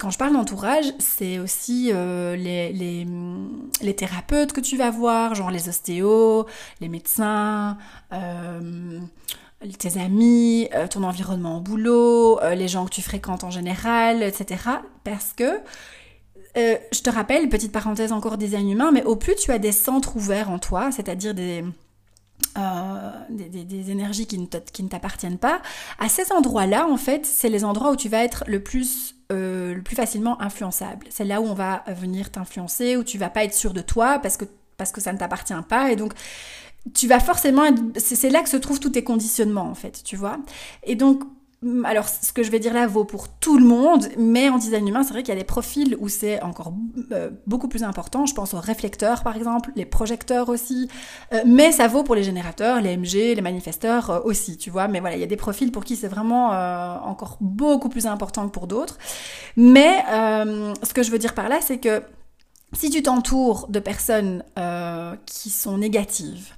[0.00, 3.06] Quand je parle d'entourage, c'est aussi les, les,
[3.80, 6.46] les, thérapeutes que tu vas voir, genre les ostéos,
[6.80, 7.78] les médecins,
[9.70, 14.22] tes amis, euh, ton environnement au boulot, euh, les gens que tu fréquentes en général,
[14.22, 14.60] etc.
[15.04, 15.60] Parce que,
[16.56, 19.72] euh, je te rappelle, petite parenthèse encore design humain, mais au plus tu as des
[19.72, 21.64] centres ouverts en toi, c'est-à-dire des,
[23.30, 25.62] des, énergies qui ne t'appartiennent pas,
[25.98, 29.80] à ces endroits-là, en fait, c'est les endroits où tu vas être le plus le
[29.80, 31.06] plus facilement influençable.
[31.08, 34.18] C'est là où on va venir t'influencer, où tu vas pas être sûr de toi
[34.18, 34.44] parce que
[34.76, 36.12] parce que ça ne t'appartient pas et donc
[36.94, 37.80] tu vas forcément être...
[37.96, 40.38] C'est là que se trouvent tous tes conditionnements, en fait, tu vois.
[40.84, 41.22] Et donc,
[41.84, 44.88] alors, ce que je vais dire là vaut pour tout le monde, mais en design
[44.88, 46.72] humain, c'est vrai qu'il y a des profils où c'est encore
[47.12, 48.26] euh, beaucoup plus important.
[48.26, 50.88] Je pense aux réflecteurs, par exemple, les projecteurs aussi.
[51.32, 54.88] Euh, mais ça vaut pour les générateurs, les MG, les manifesteurs euh, aussi, tu vois.
[54.88, 56.50] Mais voilà, il y a des profils pour qui c'est vraiment
[57.04, 58.98] encore beaucoup plus important que pour d'autres.
[59.56, 60.04] Mais
[60.82, 62.02] ce que je veux dire par là, c'est que
[62.72, 66.54] si tu t'entoures de personnes euh, qui sont négatives,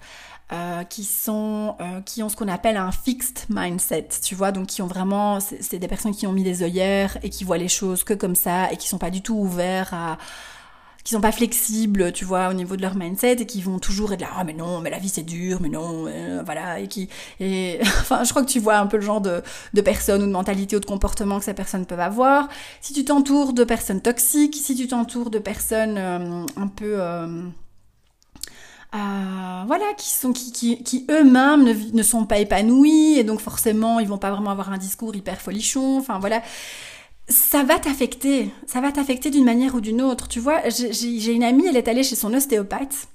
[0.52, 4.66] euh, qui sont euh, qui ont ce qu'on appelle un fixed mindset, tu vois, donc
[4.66, 7.68] qui ont vraiment c'est des personnes qui ont mis des œillères et qui voient les
[7.68, 10.18] choses que comme ça et qui sont pas du tout ouverts à
[11.04, 14.14] qui sont pas flexibles, tu vois, au niveau de leur mindset et qui vont toujours
[14.14, 16.88] être là, ah mais non, mais la vie c'est dur, mais non, euh, voilà, et
[16.88, 19.42] qui, et enfin, je crois que tu vois un peu le genre de,
[19.74, 22.48] de personnes ou de mentalité ou de comportement que ces personnes peuvent avoir.
[22.80, 27.42] Si tu t'entoures de personnes toxiques, si tu t'entoures de personnes euh, un peu euh,
[28.94, 33.40] euh, voilà, qui sont qui, qui, qui eux-mêmes ne, ne sont pas épanouis et donc
[33.40, 35.98] forcément ils vont pas vraiment avoir un discours hyper folichon.
[35.98, 36.42] Enfin voilà,
[37.28, 40.28] ça va t'affecter, ça va t'affecter d'une manière ou d'une autre.
[40.28, 43.08] Tu vois, j'ai une amie, elle est allée chez son ostéopathe.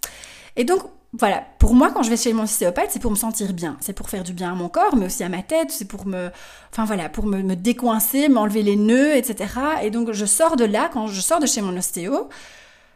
[0.55, 0.81] Et donc,
[1.13, 3.77] voilà, pour moi, quand je vais chez mon ostéopathe, c'est pour me sentir bien.
[3.81, 5.71] C'est pour faire du bien à mon corps, mais aussi à ma tête.
[5.71, 6.29] C'est pour me,
[6.71, 9.53] enfin voilà, pour me, décoincer, m'enlever les nœuds, etc.
[9.83, 12.29] Et donc, je sors de là, quand je sors de chez mon ostéo,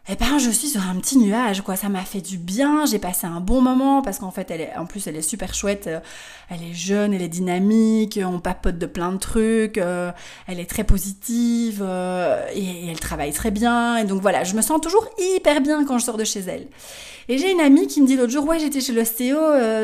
[0.09, 1.77] eh ben je suis sur un petit nuage quoi.
[1.77, 2.85] Ça m'a fait du bien.
[2.85, 5.53] J'ai passé un bon moment parce qu'en fait elle est en plus elle est super
[5.53, 6.01] chouette euh,
[6.49, 10.11] elle est jeune elle est dynamique on papote de plein de trucs euh,
[10.47, 13.95] elle est très positive euh, et, elle travaille très bien.
[13.95, 16.67] Et donc voilà je me sens toujours hyper bien quand je sors de chez elle.
[17.29, 19.37] Et j'ai une amie qui me dit l'autre jour ouais j'étais chez l'ostéo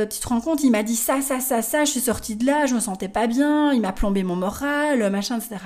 [0.10, 2.46] tu te rends compte il m'a dit ça ça ça ça je suis sortie de
[2.46, 5.62] là je me sentais pas bien il m'a plombé mon moral machin etc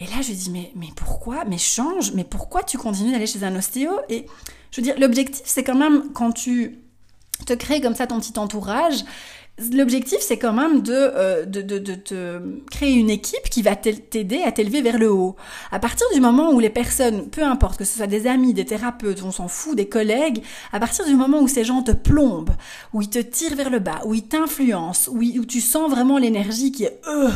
[0.00, 3.42] et là, je dis, mais, mais pourquoi Mais change, mais pourquoi tu continues d'aller chez
[3.42, 3.90] un ostéo?
[4.08, 4.26] Et
[4.70, 6.78] je veux dire, l'objectif, c'est quand même, quand tu
[7.46, 9.04] te crées comme ça ton petit entourage,
[9.72, 14.52] L'objectif, c'est quand même de, euh, de, de, créer une équipe qui va t'aider à
[14.52, 15.34] t'élever vers le haut.
[15.72, 18.64] À partir du moment où les personnes, peu importe que ce soit des amis, des
[18.64, 22.52] thérapeutes, on s'en fout, des collègues, à partir du moment où ces gens te plombent,
[22.92, 26.18] où ils te tirent vers le bas, où ils t'influencent, où, où, tu sens vraiment
[26.18, 27.28] l'énergie qui est euh,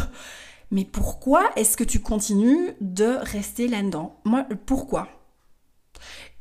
[0.72, 4.16] mais pourquoi est-ce que tu continues de rester là-dedans?
[4.24, 5.08] Moi, pourquoi?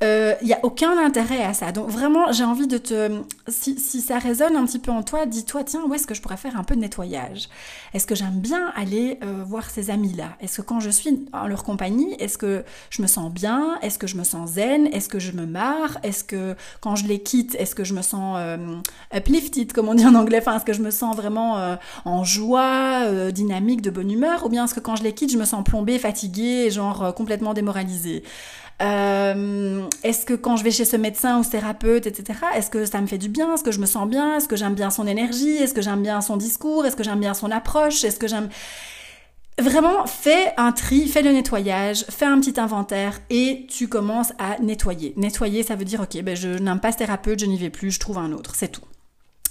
[0.01, 1.71] Il euh, n'y a aucun intérêt à ça.
[1.71, 3.21] Donc vraiment, j'ai envie de te...
[3.47, 6.21] Si, si, ça résonne un petit peu en toi, dis-toi, tiens, où est-ce que je
[6.21, 7.49] pourrais faire un peu de nettoyage?
[7.93, 10.29] Est-ce que j'aime bien aller euh, voir ces amis-là?
[10.39, 13.77] Est-ce que quand je suis en leur compagnie, est-ce que je me sens bien?
[13.83, 14.87] Est-ce que je me sens zen?
[14.87, 15.99] Est-ce que je me marre?
[16.01, 18.57] Est-ce que quand je les quitte, est-ce que je me sens euh,
[19.15, 20.39] uplifted, comme on dit en anglais?
[20.39, 24.45] Enfin, est-ce que je me sens vraiment euh, en joie, euh, dynamique, de bonne humeur?
[24.45, 27.11] Ou bien est-ce que quand je les quitte, je me sens plombée, fatiguée, genre euh,
[27.11, 28.23] complètement démoralisée?
[28.81, 32.85] Euh, est-ce que quand je vais chez ce médecin ou ce thérapeute, etc., est-ce que
[32.85, 33.53] ça me fait du bien?
[33.53, 34.37] Est-ce que je me sens bien?
[34.37, 35.57] Est-ce que j'aime bien son énergie?
[35.57, 36.85] Est-ce que j'aime bien son discours?
[36.85, 38.03] Est-ce que j'aime bien son approche?
[38.03, 38.49] Est-ce que j'aime...
[39.59, 44.57] Vraiment, fais un tri, fais le nettoyage, fais un petit inventaire et tu commences à
[44.59, 45.13] nettoyer.
[45.17, 47.91] Nettoyer, ça veut dire, ok, ben je n'aime pas ce thérapeute, je n'y vais plus,
[47.91, 48.81] je trouve un autre, c'est tout.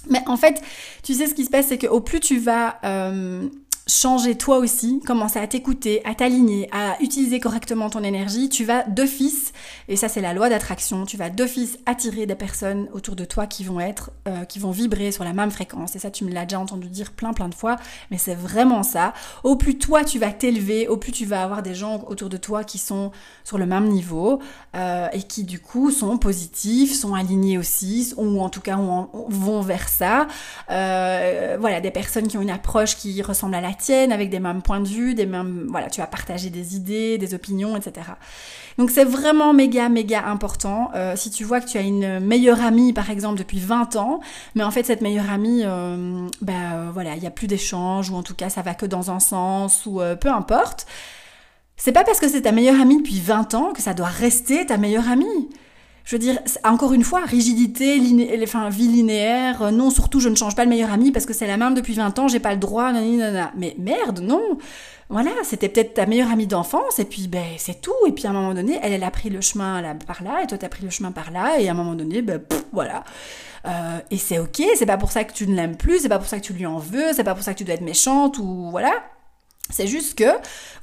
[0.09, 0.61] Mais en fait,
[1.03, 2.79] tu sais ce qui se passe, c'est qu'au plus tu vas...
[2.83, 3.47] Euh,
[3.87, 8.83] changer toi aussi, commencer à t'écouter, à t'aligner, à utiliser correctement ton énergie, tu vas
[8.83, 9.53] d'office,
[9.87, 13.47] et ça c'est la loi d'attraction, tu vas d'office attirer des personnes autour de toi
[13.47, 15.95] qui vont être, euh, qui vont vibrer sur la même fréquence.
[15.95, 17.77] Et ça tu me l'as déjà entendu dire plein plein de fois,
[18.11, 19.13] mais c'est vraiment ça.
[19.43, 22.37] Au plus toi tu vas t'élever, au plus tu vas avoir des gens autour de
[22.37, 23.11] toi qui sont
[23.43, 24.39] sur le même niveau
[24.75, 29.61] euh, et qui du coup sont positifs, sont alignés aussi, ou en tout cas vont
[29.61, 30.27] vers ça.
[30.69, 34.39] Euh, voilà, des personnes qui ont une approche qui ressemble à la tienne, avec des
[34.39, 38.07] mêmes points de vue, des mêmes, voilà, tu vas partager des idées, des opinions, etc.
[38.77, 40.91] Donc c'est vraiment méga, méga important.
[40.95, 44.21] Euh, si tu vois que tu as une meilleure amie, par exemple, depuis 20 ans,
[44.55, 48.15] mais en fait cette meilleure amie, euh, ben voilà, il n'y a plus d'échange, ou
[48.15, 50.85] en tout cas ça va que dans un sens, ou peu importe.
[51.77, 54.65] C'est pas parce que c'est ta meilleure amie depuis 20 ans que ça doit rester
[54.67, 55.49] ta meilleure amie.
[56.03, 60.55] Je veux dire, encore une fois, rigidité, vie linéaire, euh, non, surtout je ne change
[60.55, 62.59] pas le meilleur ami parce que c'est la même depuis 20 ans, j'ai pas le
[62.59, 63.51] droit, nanana.
[63.55, 64.57] Mais merde, non
[65.09, 68.31] Voilà, c'était peut-être ta meilleure amie d'enfance, et puis ben c'est tout, et puis à
[68.31, 70.69] un moment donné, elle, elle a pris le chemin là, par là, et toi t'as
[70.69, 72.41] pris le chemin par là, et à un moment donné, ben
[72.71, 73.03] voilà.
[73.67, 76.17] Euh, et c'est ok, c'est pas pour ça que tu ne l'aimes plus, c'est pas
[76.17, 77.81] pour ça que tu lui en veux, c'est pas pour ça que tu dois être
[77.81, 78.91] méchante, ou voilà.
[79.71, 80.29] C'est juste que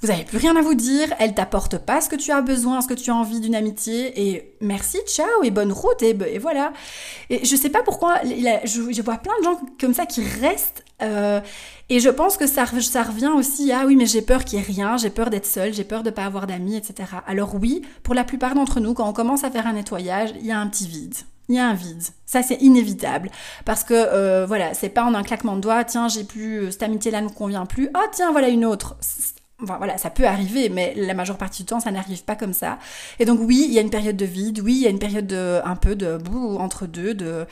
[0.00, 2.80] vous n'avez plus rien à vous dire, elle t'apporte pas ce que tu as besoin,
[2.80, 6.72] ce que tu as envie d'une amitié, et merci, ciao, et bonne route, et, voilà.
[7.30, 11.40] Et je sais pas pourquoi, je, vois plein de gens comme ça qui restent, euh,
[11.88, 14.62] et je pense que ça, ça revient aussi à oui, mais j'ai peur qu'il y
[14.62, 17.08] ait rien, j'ai peur d'être seule, j'ai peur de pas avoir d'amis, etc.
[17.26, 20.46] Alors oui, pour la plupart d'entre nous, quand on commence à faire un nettoyage, il
[20.46, 21.14] y a un petit vide
[21.48, 22.02] il y a un vide.
[22.26, 23.30] Ça, c'est inévitable.
[23.64, 26.70] Parce que, euh, voilà, c'est pas en un claquement de doigts, tiens, j'ai plus, euh,
[26.70, 28.96] cette amitié-là ne convient plus, ah, tiens, voilà une autre.
[29.60, 32.78] Voilà, ça peut arriver, mais la majeure partie du temps, ça n'arrive pas comme ça.
[33.18, 35.00] Et donc oui, il y a une période de vide, oui, il y a une
[35.00, 36.16] période de, un peu de
[36.60, 37.44] entre deux, de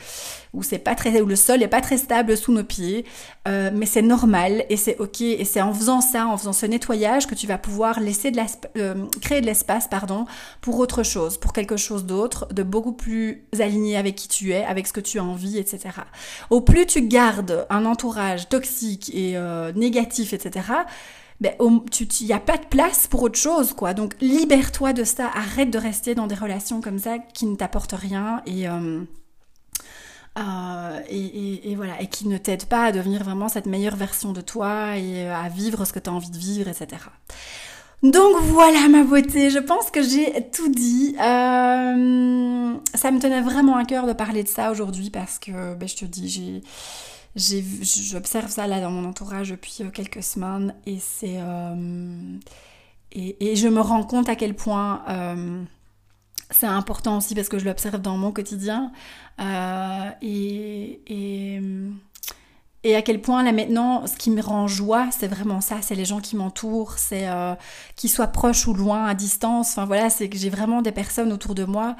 [0.53, 3.03] où c'est pas très, où le sol est pas très stable sous nos pieds,
[3.49, 5.19] euh, mais c'est normal et c'est ok.
[5.19, 8.39] Et c'est en faisant ça, en faisant ce nettoyage, que tu vas pouvoir laisser de
[8.77, 10.27] euh, créer de l'espace, pardon,
[10.61, 14.63] pour autre chose, pour quelque chose d'autre, de beaucoup plus aligné avec qui tu es,
[14.63, 15.89] avec ce que tu as envie, etc.
[16.51, 20.63] Au plus tu gardes un entourage toxique et euh, négatif, etc
[21.39, 23.93] ben, il n'y a pas de place pour autre chose, quoi.
[23.93, 25.29] Donc, libère-toi de ça.
[25.35, 29.01] Arrête de rester dans des relations comme ça qui ne t'apportent rien et, euh,
[30.39, 34.41] euh, et, voilà, et qui ne t'aident pas à devenir vraiment cette meilleure version de
[34.41, 36.87] toi et à vivre ce que tu as envie de vivre, etc.
[38.03, 41.15] Donc voilà ma beauté, je pense que j'ai tout dit.
[41.19, 45.87] Euh, ça me tenait vraiment à cœur de parler de ça aujourd'hui parce que, ben,
[45.87, 46.61] je te dis, j'ai
[47.37, 52.37] j'observe ça là dans mon entourage depuis euh, quelques semaines et c'est euh,
[53.11, 55.63] et, je me rends compte à quel point euh,
[56.51, 58.91] c'est important aussi parce que je l'observe dans mon quotidien
[59.39, 61.61] et, et,
[62.83, 65.95] et à quel point là maintenant ce qui me rend joie c'est vraiment ça c'est
[65.95, 67.27] les gens qui m'entourent c'est
[67.95, 71.31] qu'ils soient proches ou loin à distance enfin voilà c'est que j'ai vraiment des personnes
[71.31, 71.95] autour de moi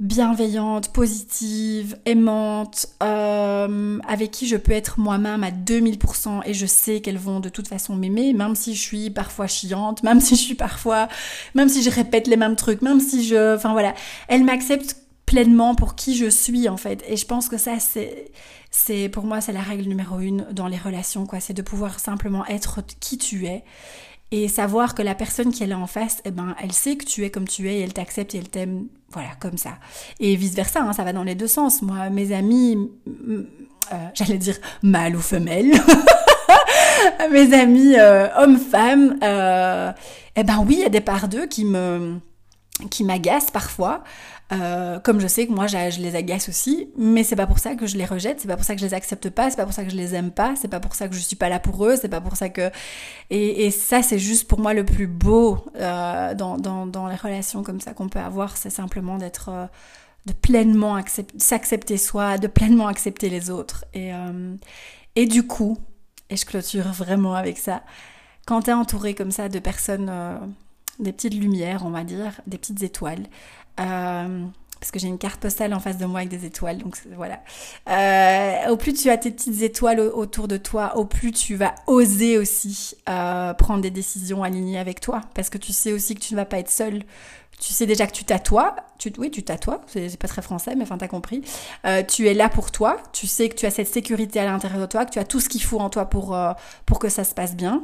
[0.00, 7.00] bienveillante, positive, aimante, euh, avec qui je peux être moi-même à 2000% et je sais
[7.00, 10.40] qu'elles vont de toute façon m'aimer, même si je suis parfois chiante, même si je
[10.40, 11.08] suis parfois,
[11.54, 13.94] même si je répète les mêmes trucs, même si je, enfin voilà,
[14.28, 14.96] elles m'acceptent
[15.26, 17.04] pleinement pour qui je suis en fait.
[17.08, 18.30] Et je pense que ça c'est,
[18.70, 21.98] c'est pour moi c'est la règle numéro une dans les relations quoi, c'est de pouvoir
[21.98, 23.64] simplement être qui tu es
[24.30, 27.04] et savoir que la personne qui est là en face, eh ben, elle sait que
[27.04, 29.78] tu es comme tu es et elle t'accepte et elle t'aime, voilà, comme ça.
[30.20, 31.80] Et vice versa, hein, ça va dans les deux sens.
[31.80, 32.76] Moi, mes amis,
[33.06, 33.42] euh,
[34.14, 35.72] j'allais dire mâle ou femelle,
[37.32, 39.92] mes amis euh, hommes-femmes, euh,
[40.36, 42.18] eh ben oui, il y a des parts d'eux qui me,
[42.90, 44.02] qui m'agacent parfois.
[44.50, 47.74] Euh, comme je sais que moi je les agace aussi, mais c'est pas pour ça
[47.74, 49.64] que je les rejette, c'est pas pour ça que je les accepte pas, c'est pas
[49.64, 51.50] pour ça que je les aime pas, c'est pas pour ça que je suis pas
[51.50, 52.70] là pour eux, c'est pas pour ça que
[53.28, 57.62] et, ça c'est juste pour moi le plus beau euh, dans, dans, dans les relations
[57.62, 59.66] comme ça qu'on peut avoir, c'est simplement d'être euh,
[60.24, 60.98] de pleinement
[61.36, 64.12] s'accepter soi, de pleinement accepter les autres et
[65.14, 65.78] et du coup
[66.30, 67.82] et je clôture vraiment avec ça
[68.46, 70.10] quand tu es entouré comme ça de personnes
[70.98, 73.26] des petites lumières, on va dire, des petites étoiles.
[73.80, 74.44] Euh,
[74.80, 77.40] parce que j'ai une carte postale en face de moi avec des étoiles, donc voilà.
[77.88, 81.74] Euh, au plus tu as tes petites étoiles autour de toi, au plus tu vas
[81.88, 86.20] oser aussi euh, prendre des décisions alignées avec toi, parce que tu sais aussi que
[86.20, 87.02] tu ne vas pas être seul.
[87.58, 90.84] Tu sais déjà que tu t'attoies, tu, oui, tu t'attoies, c'est pas très français, mais
[90.84, 91.42] enfin, t'as compris.
[92.06, 94.86] tu es là pour toi, tu sais que tu as cette sécurité à l'intérieur de
[94.86, 96.38] toi, que tu as tout ce qu'il faut en toi pour,
[96.86, 97.82] pour que ça se passe bien.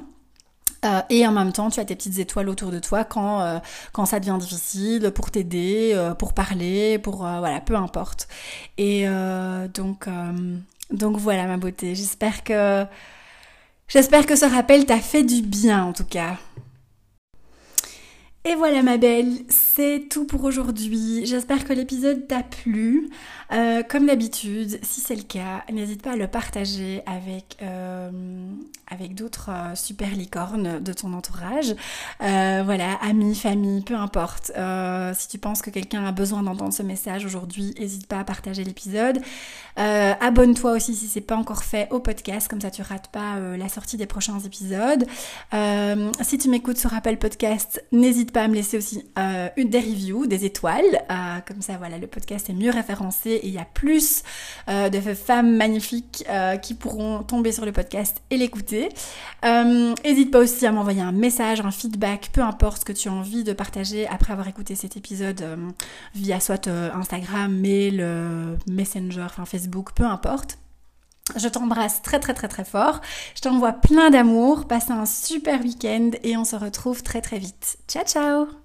[0.84, 3.58] Euh, et en même temps, tu as tes petites étoiles autour de toi quand, euh,
[3.92, 8.28] quand ça devient difficile, pour t'aider, euh, pour parler, pour voilà, peu importe.
[8.78, 9.06] Et
[9.74, 10.08] donc,
[10.90, 11.94] donc voilà ma beauté.
[11.94, 12.84] J'espère que
[13.86, 16.38] J'espère que ce rappel t'a fait du bien en tout cas.
[18.46, 21.24] Et voilà ma belle, c'est tout pour aujourd'hui.
[21.24, 23.08] J'espère que l'épisode t'a plu.
[23.54, 28.10] Euh, comme d'habitude, si c'est le cas, n'hésite pas à le partager avec, euh,
[28.90, 31.74] avec d'autres euh, super licornes de ton entourage.
[32.20, 34.50] voilà, amis, famille, peu importe.
[35.14, 38.64] si tu penses que quelqu'un a besoin d'entendre ce message aujourd'hui, n'hésite pas à partager
[38.64, 39.20] l'épisode.
[39.76, 43.68] Abonne-toi aussi si c'est pas encore fait au podcast, comme ça tu rates pas la
[43.68, 45.06] sortie des prochains épisodes.
[46.22, 49.04] si tu m'écoutes sur Apple Podcast, n'hésite pas à me laisser aussi
[49.56, 51.04] une des reviews, des étoiles.
[51.46, 54.22] comme ça, voilà, le podcast est mieux référencé et il y a plus
[54.68, 58.88] euh, de femmes magnifiques euh, qui pourront tomber sur le podcast et l'écouter.
[59.42, 63.08] N'hésite euh, pas aussi à m'envoyer un message, un feedback, peu importe ce que tu
[63.08, 65.44] as envie de partager après avoir écouté cet épisode
[66.14, 68.04] via soit Instagram, mail,
[68.66, 70.58] Messenger, enfin Facebook, peu importe.
[71.36, 73.00] Je t'embrasse très très très très fort.
[73.34, 74.66] Je t'envoie plein d'amour.
[74.66, 77.78] Passe un super week-end et on se retrouve très très vite.
[77.88, 78.63] Ciao ciao